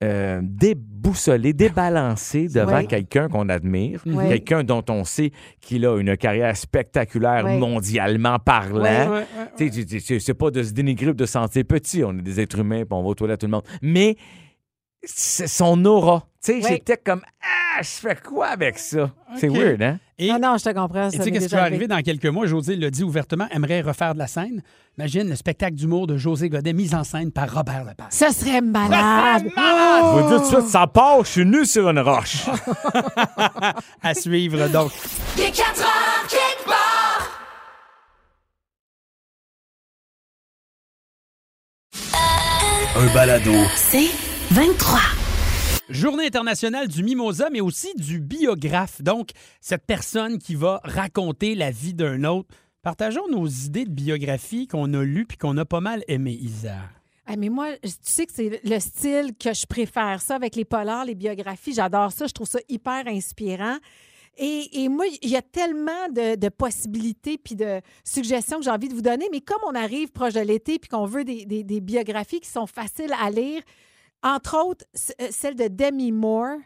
euh, 0.04 0.40
déboussolé, 0.42 1.52
débalancé 1.52 2.46
devant 2.48 2.78
Oui. 2.78 2.86
quelqu'un 2.86 3.28
qu'on 3.28 3.48
admire, 3.48 4.00
Oui. 4.06 4.28
quelqu'un 4.28 4.62
dont 4.62 4.84
on 4.90 5.02
sait 5.04 5.32
qu'il 5.60 5.84
a 5.86 5.96
une 5.98 6.16
carrière 6.16 6.56
spectaculaire 6.56 7.44
Oui. 7.46 7.58
mondialement 7.58 8.38
parlant. 8.38 9.22
C'est 9.56 10.34
pas 10.34 10.50
de 10.50 10.62
se 10.62 10.72
dénigrer 10.72 11.08
ou 11.08 11.14
de 11.14 11.26
se 11.26 11.32
sentir 11.32 11.64
petit. 11.64 12.04
On 12.04 12.12
est 12.16 12.22
des 12.22 12.40
êtres 12.40 12.60
humains, 12.60 12.84
puis 12.84 12.92
on 12.92 13.02
va 13.02 13.08
aux 13.08 13.14
toilettes 13.14 13.40
tout 13.40 13.46
le 13.46 13.52
monde. 13.52 13.64
Mais 13.82 14.16
c'est 15.04 15.46
son 15.46 15.84
aura. 15.84 16.24
Tu 16.44 16.52
sais, 16.52 16.58
Oui. 16.58 16.64
j'étais 16.68 16.96
comme 16.96 17.22
Ah, 17.42 17.82
je 17.82 17.88
fais 17.88 18.16
quoi 18.16 18.46
avec 18.48 18.78
ça? 18.78 19.10
C'est 19.36 19.48
OK. 19.48 19.56
weird, 19.56 19.82
hein? 19.82 19.98
Et 20.18 20.28
Non, 20.32 20.38
non, 20.40 20.56
je 20.58 20.64
te 20.64 20.70
comprends. 20.70 21.08
et 21.08 21.10
tu 21.12 21.16
ça 21.18 21.24
sais, 21.24 21.30
m'est 21.30 21.36
qu'est-ce 21.36 21.44
qui 21.46 21.50
déjà 21.50 21.56
va 21.58 21.62
arriver 21.64 21.86
dans 21.86 22.00
quelques 22.02 22.26
mois? 22.26 22.46
José 22.46 22.74
l'a 22.76 22.90
dit 22.90 23.04
ouvertement, 23.04 23.46
aimerait 23.50 23.80
refaire 23.82 24.14
de 24.14 24.18
la 24.18 24.26
scène. 24.26 24.62
Imagine 24.98 25.28
le 25.28 25.36
spectacle 25.36 25.74
d'humour 25.74 26.06
de 26.08 26.16
José 26.16 26.48
Godet, 26.48 26.72
mis 26.72 26.92
en 26.94 27.04
scène 27.04 27.30
par 27.30 27.52
Robert 27.52 27.84
Lepage. 27.84 28.08
Ce 28.10 28.32
serait 28.32 28.60
malade. 28.60 29.44
Je 29.56 30.20
vous 30.22 30.28
dis 30.28 30.34
tout 30.34 30.40
de 30.40 30.46
suite, 30.62 30.68
ça 30.72 30.86
part, 30.88 31.24
je 31.24 31.30
suis 31.30 31.44
nu 31.46 31.64
sur 31.66 31.88
une 31.88 32.00
roche. 32.00 32.46
À 34.02 34.14
suivre, 34.14 34.68
donc. 34.68 34.90
Il 35.36 35.44
est 35.44 35.50
4 35.52 35.80
heures, 35.80 36.26
quelque 36.28 36.66
part. 36.66 37.28
Un 42.96 43.06
balado. 43.14 43.52
C'est 43.76 44.10
23. 44.50 44.98
Journée 45.90 46.26
internationale 46.26 46.88
du 46.88 47.02
mimosa, 47.02 47.50
mais 47.50 47.60
aussi 47.60 47.92
du 47.96 48.18
biographe. 48.20 49.02
Donc, 49.02 49.30
cette 49.60 49.84
personne 49.86 50.38
qui 50.38 50.54
va 50.54 50.80
raconter 50.84 51.54
la 51.54 51.70
vie 51.70 51.92
d'un 51.94 52.24
autre. 52.24 52.48
Partageons 52.82 53.28
nos 53.28 53.46
idées 53.46 53.84
de 53.84 53.90
biographie 53.90 54.66
qu'on 54.66 54.92
a 54.94 55.02
lues 55.02 55.26
puis 55.26 55.36
qu'on 55.36 55.56
a 55.58 55.64
pas 55.64 55.80
mal 55.80 56.02
aimé, 56.08 56.32
Isa. 56.40 56.76
Ah, 57.26 57.36
mais 57.36 57.50
moi, 57.50 57.72
tu 57.82 57.90
sais 58.02 58.24
que 58.24 58.32
c'est 58.32 58.60
le 58.64 58.80
style 58.80 59.32
que 59.38 59.52
je 59.52 59.66
préfère, 59.66 60.22
ça, 60.22 60.36
avec 60.36 60.56
les 60.56 60.64
polars, 60.64 61.04
les 61.04 61.14
biographies. 61.14 61.74
J'adore 61.74 62.12
ça. 62.12 62.26
Je 62.26 62.32
trouve 62.32 62.48
ça 62.48 62.58
hyper 62.70 63.06
inspirant. 63.06 63.76
Et, 64.38 64.82
et 64.84 64.88
moi, 64.88 65.04
il 65.22 65.28
y 65.28 65.36
a 65.36 65.42
tellement 65.42 66.08
de, 66.10 66.36
de 66.36 66.48
possibilités 66.48 67.36
puis 67.36 67.54
de 67.56 67.80
suggestions 68.04 68.58
que 68.58 68.64
j'ai 68.64 68.70
envie 68.70 68.88
de 68.88 68.94
vous 68.94 69.02
donner. 69.02 69.26
Mais 69.30 69.40
comme 69.42 69.60
on 69.66 69.74
arrive 69.74 70.10
proche 70.10 70.32
de 70.34 70.40
l'été 70.40 70.78
puis 70.78 70.88
qu'on 70.88 71.04
veut 71.06 71.24
des, 71.24 71.44
des- 71.44 71.64
des 71.64 71.80
biographies 71.80 72.40
qui 72.40 72.48
sont 72.48 72.66
faciles 72.66 73.12
à 73.20 73.30
lire, 73.30 73.60
entre 74.22 74.58
autres, 74.58 74.84
euh, 75.20 75.28
celle 75.30 75.54
de 75.54 75.68
Demi 75.68 76.12
Moore, 76.12 76.58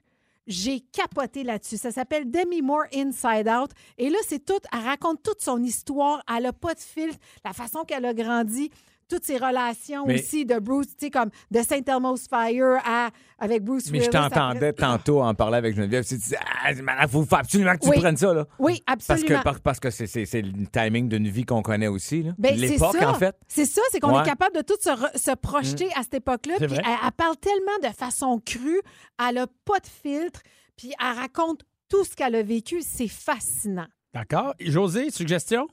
j'ai 0.47 0.81
capoté 0.81 1.45
là-dessus. 1.45 1.77
Ça 1.77 1.93
s'appelle 1.93 2.31
Demi 2.31 2.63
Moore 2.63 2.85
Inside 2.95 3.49
Out. 3.49 3.71
Et 3.99 4.11
là, 4.11 4.19
c'est 4.27 4.45
tout. 4.45 4.59
Elle 4.73 4.81
raconte 4.81 5.23
toute 5.23 5.41
son 5.41 5.63
histoire. 5.63 6.23
Elle 6.29 6.45
n'a 6.45 6.53
pas 6.53 6.75
de 6.75 6.81
filtre. 6.81 7.19
La 7.45 7.53
façon 7.53 7.85
qu'elle 7.85 8.05
a 8.05 8.15
grandi. 8.15 8.71
Toutes 9.13 9.27
ses 9.27 9.37
relations 9.37 10.07
Mais- 10.07 10.15
aussi 10.15 10.47
de 10.47 10.59
Bruce, 10.59 10.87
tu 10.97 11.05
sais, 11.07 11.11
comme 11.11 11.29
de 11.51 11.61
Saint 11.61 11.83
Elmo's 11.87 12.27
Fire 12.31 12.81
à, 12.87 13.11
avec 13.39 13.63
Bruce 13.63 13.91
Mais 13.91 14.01
je 14.01 14.09
t'entendais 14.09 14.73
tantôt 14.73 15.21
en 15.23 15.35
parler 15.35 15.59
avec 15.59 15.77
Geneviève. 15.77 16.03
Tu 16.03 16.15
disais, 16.15 16.39
ah, 16.65 16.73
il 16.73 17.09
faut 17.11 17.27
absolument 17.33 17.75
que 17.75 17.81
tu 17.81 17.91
Oui. 17.91 17.99
prennes 17.99 18.17
ça, 18.17 18.33
là. 18.33 18.47
Oui, 18.59 18.83
Parce 18.87 19.11
absolument. 19.11 19.39
que, 19.41 19.45
par- 19.45 19.61
parce 19.61 19.81
que 19.81 19.91
c'est, 19.91 20.07
c'est- 20.07 20.25
c'est 20.25 20.41
le 20.41 20.67
timing 20.67 21.11
d'une 21.11 21.29
vie 21.29 21.45
qu'on 21.45 21.61
connaît 21.61 21.89
aussi. 21.89 22.23
Là. 22.23 22.33
Ben, 22.39 22.53
c'est 22.59 22.69
L'époque, 22.69 22.97
ça. 22.99 23.11
en 23.11 23.15
fait. 23.15 23.37
C'est 23.49 23.67
ça, 23.67 23.83
c'est 23.91 24.01
qu'on 24.01 24.13
Ouais. 24.15 24.21
Mm. 24.21 24.23
est 24.23 24.29
capable 24.29 24.57
de 24.57 24.63
tout 24.63 24.77
se, 24.81 24.89
re- 24.89 25.19
se 25.19 25.35
projeter 25.37 25.89
à 25.95 26.03
cette 26.05 26.15
époque-là. 26.15 26.55
Puis 26.57 26.67
elle, 26.71 26.79
elle 26.79 27.13
parle 27.15 27.37
tellement 27.37 27.91
de 27.91 27.95
façon 27.95 28.41
crue, 28.43 28.81
elle 29.29 29.35
n'a 29.35 29.47
pas 29.67 29.79
de 29.81 29.87
filtre, 29.87 30.41
puis 30.79 30.93
elle 30.99 31.19
raconte 31.19 31.61
tout 31.91 32.05
ce 32.05 32.17
qu'elle 32.17 32.35
a 32.35 32.43
vécu. 32.43 32.81
C'est 32.81 33.09
fascinant. 33.09 33.89
D'accord. 34.15 34.55
José, 34.59 35.11
suggestion? 35.11 35.69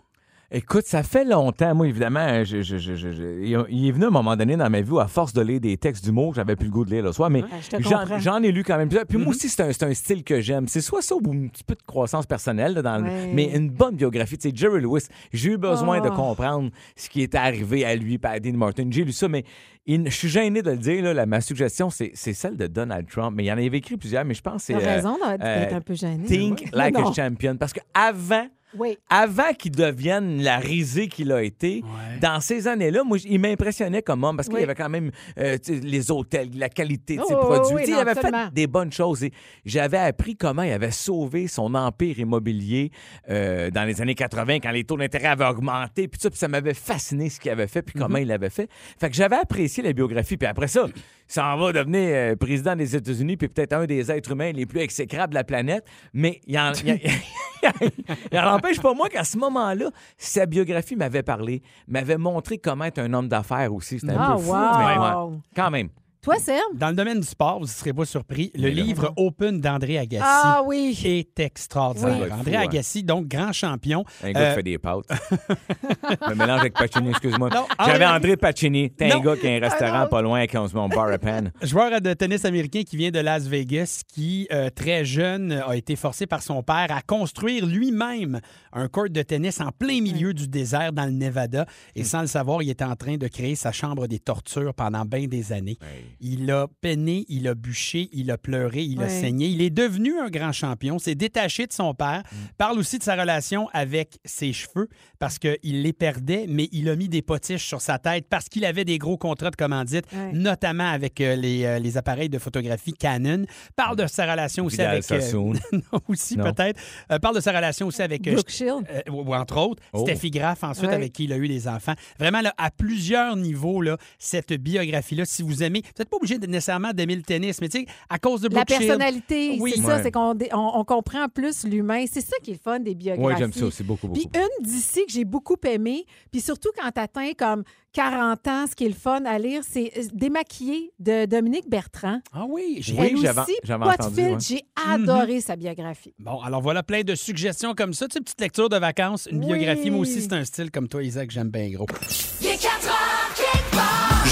Écoute, 0.51 0.85
ça 0.87 1.03
fait 1.03 1.25
longtemps. 1.25 1.75
Moi, 1.75 1.87
évidemment, 1.87 2.43
je- 2.43 2.63
je- 2.63 2.77
je- 2.79 2.95
je- 2.95 3.11
je- 3.11 3.65
il 3.69 3.87
est 3.87 3.91
venu 3.91 4.05
un 4.05 4.09
moment 4.09 4.35
donné 4.35 4.57
dans 4.57 4.67
ma 4.67 4.81
vie 4.81 4.89
où, 4.89 4.99
à 4.99 5.07
force 5.07 5.31
de 5.31 5.41
lire 5.41 5.59
des 5.59 5.77
textes 5.77 6.03
d'humour, 6.03 6.33
j'avais 6.33 6.55
plus 6.55 6.65
le 6.65 6.71
goût 6.71 6.85
de 6.85 6.89
lire 6.89 7.03
le 7.03 7.11
soir. 7.11 7.29
Mais 7.29 7.43
Ouais, 7.43 8.19
j'en, 8.19 8.41
ai 8.41 8.51
lu 8.51 8.63
quand 8.63 8.77
même 8.77 8.87
plusieurs. 8.89 9.05
Puis 9.05 9.17
Mm-hmm. 9.19 9.21
moi 9.21 9.29
aussi, 9.29 9.47
c'est 9.47 9.61
un, 9.83 9.87
un 9.89 9.93
style 9.93 10.23
que 10.23 10.41
j'aime. 10.41 10.67
C'est 10.67 10.81
soit 10.81 11.03
ça 11.03 11.13
ou 11.15 11.19
un 11.31 11.47
petit 11.49 11.63
peu 11.63 11.75
de 11.75 11.83
croissance 11.85 12.25
personnelle, 12.25 12.73
là, 12.73 12.81
dans 12.81 12.97
le- 12.97 13.03
Ouais. 13.03 13.31
mais 13.31 13.55
une 13.55 13.69
bonne 13.69 13.95
biographie. 13.95 14.39
Tu 14.39 14.49
sais, 14.49 14.55
Jerry 14.55 14.81
Lewis, 14.81 15.05
j'ai 15.31 15.51
eu 15.51 15.57
besoin 15.57 16.01
de 16.01 16.09
Oh. 16.11 16.15
comprendre 16.15 16.71
ce 16.95 17.09
qui 17.09 17.21
était 17.21 17.37
arrivé 17.37 17.85
à 17.85 17.95
lui, 17.95 18.17
par 18.17 18.39
Dean 18.41 18.53
Martin. 18.57 18.87
J'ai 18.89 19.03
lu 19.03 19.11
ça, 19.11 19.27
mais 19.27 19.43
je 19.87 20.09
suis 20.09 20.29
gêné 20.29 20.63
de 20.63 20.71
le 20.71 20.77
dire. 20.77 21.03
Là, 21.03 21.13
la- 21.13 21.25
ma 21.27 21.41
suggestion, 21.41 21.91
c'est, 21.91 22.11
celle 22.15 22.57
de 22.57 22.65
Donald 22.65 23.07
Trump. 23.07 23.35
Mais 23.37 23.43
il 23.43 23.47
y 23.47 23.51
en 23.51 23.57
avait 23.57 23.67
écrit 23.67 23.97
plusieurs, 23.97 24.25
mais 24.25 24.33
je 24.33 24.41
pense 24.41 24.65
que 24.65 24.73
c'est. 24.73 24.75
Euh, 24.75 24.95
raison 24.95 25.13
d'être 25.15 25.43
euh, 25.43 25.75
un 25.77 25.81
peu 25.81 25.93
gêné. 25.93 26.25
Think 26.25 26.61
Ouais. 26.61 26.69
like 26.73 26.95
Non. 26.97 27.09
a 27.09 27.13
champion. 27.13 27.55
Parce 27.55 27.73
qu'avant 27.73 28.47
Oui. 28.77 28.97
avant 29.09 29.53
qu'il 29.57 29.71
devienne 29.71 30.41
la 30.43 30.57
risée 30.57 31.07
qu'il 31.07 31.31
a 31.31 31.41
été, 31.41 31.81
Ouais. 31.83 32.19
dans 32.21 32.39
ces 32.39 32.67
années-là, 32.67 33.03
moi, 33.03 33.17
il 33.25 33.39
m'impressionnait 33.39 34.01
comme 34.01 34.23
homme 34.23 34.35
parce 34.37 34.47
qu'il 34.47 34.55
Oui. 34.55 34.61
y 34.61 34.63
avait 34.65 34.75
quand 34.75 34.89
même 34.89 35.11
euh, 35.39 35.57
les 35.67 36.11
hôtels, 36.11 36.49
la 36.55 36.69
qualité 36.69 37.17
de 37.17 37.23
ses 37.23 37.33
Oh, 37.33 37.37
produits. 37.45 37.75
oui, 37.75 37.81
non, 37.89 37.97
il 37.97 37.99
avait 38.01 38.11
absolument. 38.11 38.45
fait 38.45 38.53
des 38.53 38.67
bonnes 38.67 38.91
choses 38.91 39.23
et 39.23 39.31
j'avais 39.65 39.97
appris 39.97 40.35
comment 40.35 40.61
il 40.63 40.71
avait 40.71 40.91
sauvé 40.91 41.47
son 41.47 41.73
empire 41.75 42.19
immobilier 42.19 42.91
euh, 43.29 43.71
dans 43.71 43.83
les 43.85 44.01
années 44.01 44.15
80 44.15 44.55
quand 44.59 44.71
les 44.71 44.83
taux 44.83 44.97
d'intérêt 44.97 45.27
avaient 45.27 45.45
augmenté. 45.47 46.07
Puis 46.07 46.19
ça, 46.21 46.29
puis 46.29 46.37
ça 46.39 46.47
m'avait 46.47 46.73
fasciné 46.73 47.29
ce 47.29 47.39
qu'il 47.39 47.51
avait 47.51 47.67
fait 47.67 47.81
puis 47.81 47.97
comment 47.99 48.17
il 48.17 48.27
l'avait 48.27 48.49
fait. 48.49 48.69
Fait 48.99 49.09
que 49.09 49.15
j'avais 49.15 49.37
apprécié 49.37 49.81
la 49.83 49.93
biographie. 49.93 50.37
Puis 50.37 50.47
après 50.47 50.67
ça, 50.67 50.85
ça 51.27 51.45
en 51.53 51.57
va 51.57 51.71
devenir 51.71 52.01
euh, 52.13 52.35
président 52.35 52.75
des 52.75 52.95
États-Unis 52.95 53.37
puis 53.37 53.47
peut-être 53.47 53.73
un 53.73 53.85
des 53.85 54.11
êtres 54.11 54.31
humains 54.31 54.51
les 54.51 54.65
plus 54.65 54.79
exécrables 54.79 55.31
de 55.31 55.35
la 55.35 55.43
planète. 55.43 55.85
Mais 56.13 56.39
il 56.47 56.57
en, 56.57 56.71
il 56.73 56.91
en- 56.91 56.97
il 58.31 58.39
en 58.39 58.58
empêche 58.59 58.79
pas 58.81 58.93
moi 58.93 59.09
qu'à 59.09 59.23
ce 59.23 59.37
moment-là, 59.37 59.89
sa 60.17 60.45
biographie 60.45 60.95
m'avait 60.95 61.23
parlé, 61.23 61.61
m'avait 61.87 62.17
montré 62.17 62.57
comment 62.57 62.85
être 62.85 62.99
un 62.99 63.11
homme 63.13 63.27
d'affaires 63.27 63.73
aussi. 63.73 63.99
C'était 63.99 64.13
un 64.13 64.17
Ah, 64.21 64.33
peu 64.35 64.41
fou, 64.41 64.51
wow. 64.51 64.77
mais 64.77 64.97
ouais, 65.33 65.37
quand 65.55 65.71
même. 65.71 65.89
Toi, 66.21 66.35
Serge? 66.37 66.59
Dans 66.73 66.89
le 66.89 66.95
domaine 66.95 67.21
du 67.21 67.25
sport, 67.27 67.59
vous 67.59 67.65
ne 67.65 67.69
serez 67.69 67.93
pas 67.93 68.03
surpris, 68.03 68.51
le 68.53 68.67
livre 68.67 69.13
Open 69.15 69.61
d'André 69.61 69.97
Agassi 69.97 70.21
Ah 70.25 70.61
oui. 70.65 70.99
est 71.05 71.39
extraordinaire. 71.39 72.17
Oui. 72.25 72.31
André. 72.33 72.55
Agassi, 72.57 73.03
donc 73.03 73.27
grand 73.29 73.53
champion. 73.53 74.03
Un 74.21 74.33
gars 74.33 74.39
Euh, 74.41 74.49
qui 74.49 74.55
fait 74.55 74.63
des 74.63 74.77
pâtes. 74.77 75.05
Je 75.09 76.29
me 76.29 76.35
mélange 76.35 76.59
avec 76.59 76.73
Pacini, 76.73 77.11
excuse-moi. 77.11 77.49
Non, 77.49 77.65
J'avais 77.85 78.05
André- 78.05 78.35
Pacini. 78.35 78.91
T'es 78.91 79.09
un 79.13 79.19
gars 79.21 79.37
qui 79.37 79.47
a 79.47 79.51
un 79.51 79.59
restaurant 79.61 80.01
Ah 80.01 80.07
pas 80.07 80.21
loin 80.21 80.43
on 80.55 80.67
se 80.67 80.73
met 80.75 80.81
un 80.81 80.89
bar 80.89 81.07
à 81.09 81.17
peine. 81.17 81.53
Joueur 81.61 82.01
de 82.01 82.13
tennis 82.13 82.43
américain 82.43 82.81
qui 82.85 82.97
vient 82.97 83.11
de 83.11 83.19
Las 83.19 83.47
Vegas, 83.47 84.01
qui, 84.05 84.45
euh, 84.51 84.69
très 84.69 85.05
jeune, 85.05 85.53
a 85.65 85.73
été 85.77 85.95
forcé 85.95 86.27
par 86.27 86.41
son 86.43 86.61
père 86.63 86.87
à 86.89 87.01
construire 87.01 87.65
lui-même 87.65 88.41
un 88.73 88.89
court 88.89 89.09
de 89.09 89.21
tennis 89.21 89.61
en 89.61 89.71
plein 89.71 90.01
milieu 90.01 90.33
du 90.33 90.49
désert 90.49 90.91
dans 90.91 91.05
le 91.05 91.11
Nevada. 91.11 91.65
Et 91.95 92.03
sans 92.03 92.21
le 92.21 92.27
savoir, 92.27 92.61
il 92.61 92.69
était 92.69 92.83
en 92.83 92.95
train 92.97 93.15
de 93.15 93.27
créer 93.29 93.55
sa 93.55 93.71
chambre 93.71 94.05
des 94.07 94.19
tortures 94.19 94.73
pendant 94.73 95.05
bien 95.05 95.25
des 95.27 95.53
années. 95.53 95.77
Il 96.19 96.49
a 96.51 96.67
peiné, 96.81 97.25
il 97.29 97.47
a 97.47 97.55
bûché, 97.55 98.09
il 98.13 98.31
a 98.31 98.37
pleuré, 98.37 98.83
il 98.83 99.01
a 99.01 99.09
saigné. 99.09 99.47
Il 99.47 99.61
est 99.61 99.69
devenu 99.69 100.19
un 100.19 100.29
grand 100.29 100.51
champion, 100.51 100.99
s'est 100.99 101.15
détaché 101.15 101.65
de 101.67 101.73
son 101.73 101.93
père, 101.93 102.23
parle 102.57 102.77
aussi 102.79 102.97
de 102.97 103.03
sa 103.03 103.15
relation 103.15 103.67
avec 103.73 104.19
ses 104.25 104.53
cheveux 104.53 104.87
parce 105.19 105.37
qu'il 105.39 105.57
les 105.63 105.93
perdait, 105.93 106.45
mais 106.47 106.69
il 106.71 106.89
a 106.89 106.95
mis 106.95 107.09
des 107.09 107.21
potiches 107.21 107.65
sur 107.65 107.81
sa 107.81 107.99
tête 107.99 108.25
parce 108.29 108.49
qu'il 108.49 108.65
avait 108.65 108.85
des 108.85 108.97
gros 108.97 109.17
contrats 109.17 109.49
de 109.51 109.55
commandite, 109.55 110.05
notamment 110.33 110.89
avec 110.89 111.19
euh, 111.21 111.35
les, 111.35 111.65
euh, 111.65 111.79
les 111.79 111.97
appareils 111.97 112.29
de 112.29 112.37
photographie 112.39 112.93
Canon. 112.93 113.45
Parle 113.75 113.95
de 113.97 114.07
sa 114.07 114.29
relation 114.31 114.65
aussi 114.65 114.77
Vidal 114.77 114.91
avec... 114.91 115.11
euh, 115.11 115.53
non, 115.71 115.99
aussi 116.07 116.37
peut-être. 116.37 116.79
Euh, 117.11 117.19
parle 117.19 117.35
de 117.35 117.41
sa 117.41 117.51
relation 117.51 117.87
aussi 117.87 118.01
avec... 118.01 118.27
euh, 118.27 118.33
Brooke 118.33 118.61
euh, 118.61 119.01
ou, 119.11 119.33
entre 119.35 119.57
autres, 119.57 119.81
Oh. 119.93 120.01
Steffi 120.03 120.29
Graff, 120.31 120.63
ensuite, 120.63 120.89
avec 120.91 121.13
qui 121.13 121.23
il 121.25 121.33
a 121.33 121.37
eu 121.37 121.47
des 121.47 121.67
enfants. 121.67 121.93
Vraiment, 122.19 122.41
là, 122.41 122.53
à 122.57 122.69
plusieurs 122.71 123.35
niveaux, 123.35 123.81
là, 123.81 123.97
cette 124.17 124.53
biographie-là, 124.53 125.25
si 125.25 125.41
vous 125.41 125.63
aimez, 125.63 125.81
n'êtes 125.99 126.09
pas 126.09 126.17
obligé 126.17 126.37
de, 126.37 126.47
nécessairement 126.47 126.91
d'aimer 126.93 127.15
le 127.15 127.21
tennis, 127.21 127.59
mais 127.61 127.69
tu 127.69 127.79
sais, 127.79 127.85
à 128.09 128.17
cause 128.19 128.41
de 128.41 128.47
La 128.49 128.55
Brooke 128.63 128.69
Shield- 128.69 128.87
personnalité, 128.87 129.57
Oui. 129.59 129.73
c'est 129.75 129.81
ça, 129.81 129.87
Ouais. 129.97 130.03
c'est 130.03 130.11
qu'on 130.11 130.33
on, 130.53 130.71
on 130.79 130.83
comprend 130.85 131.27
plus 131.29 131.63
l'humain. 131.65 132.05
C'est 132.11 132.21
ça 132.21 132.35
qui 132.43 132.51
est 132.51 132.53
le 132.53 132.59
fun 132.59 132.79
des 132.79 132.95
biographies. 132.95 133.33
Oui, 133.33 133.33
j'aime 133.37 133.53
ça 133.53 133.65
aussi 133.65 133.83
beaucoup, 133.83 134.07
beaucoup. 134.07 134.19
Puis 134.19 134.29
une 134.39 134.65
d'ici 134.65 135.05
que 135.05 135.11
j'ai 135.11 135.25
beaucoup 135.25 135.57
aimé, 135.65 136.05
puis 136.31 136.41
surtout 136.41 136.69
quand 136.77 136.89
t'atteins 136.91 137.31
comme 137.37 137.63
40 137.93 138.47
ans, 138.47 138.65
ce 138.69 138.75
qui 138.75 138.85
est 138.85 138.89
le 138.89 138.93
fun 138.93 139.23
à 139.25 139.39
lire, 139.39 139.61
c'est 139.67 139.91
euh, 139.97 140.03
Démaquillé 140.13 140.91
de 140.99 141.25
Dominique 141.25 141.67
Bertrand. 141.69 142.19
Ah 142.33 142.45
oui, 142.47 142.77
j'ai 142.81 142.93
Oui, 142.93 143.15
j'avais- 143.21 143.41
entendu, 143.83 144.21
ouais. 144.21 144.37
j'ai 144.39 144.61
adoré 144.89 145.41
sa 145.41 145.55
biographie. 145.55 146.13
Bon, 146.19 146.39
alors 146.41 146.61
voilà 146.61 146.83
plein 146.83 147.01
de 147.01 147.15
suggestions 147.15 147.73
comme 147.73 147.93
ça. 147.93 148.07
Tu 148.07 148.13
sais, 148.13 148.19
une 148.19 148.25
petite 148.25 148.41
lecture 148.41 148.69
de 148.69 148.77
vacances, 148.77 149.27
une 149.31 149.39
Oui. 149.39 149.47
biographie. 149.47 149.89
Moi 149.89 150.01
aussi, 150.01 150.21
c'est 150.21 150.33
un 150.33 150.45
style 150.45 150.69
comme 150.71 150.87
toi, 150.87 151.01
Isaac, 151.03 151.31
j'aime 151.31 151.49
bien 151.49 151.69
gros. 151.71 151.87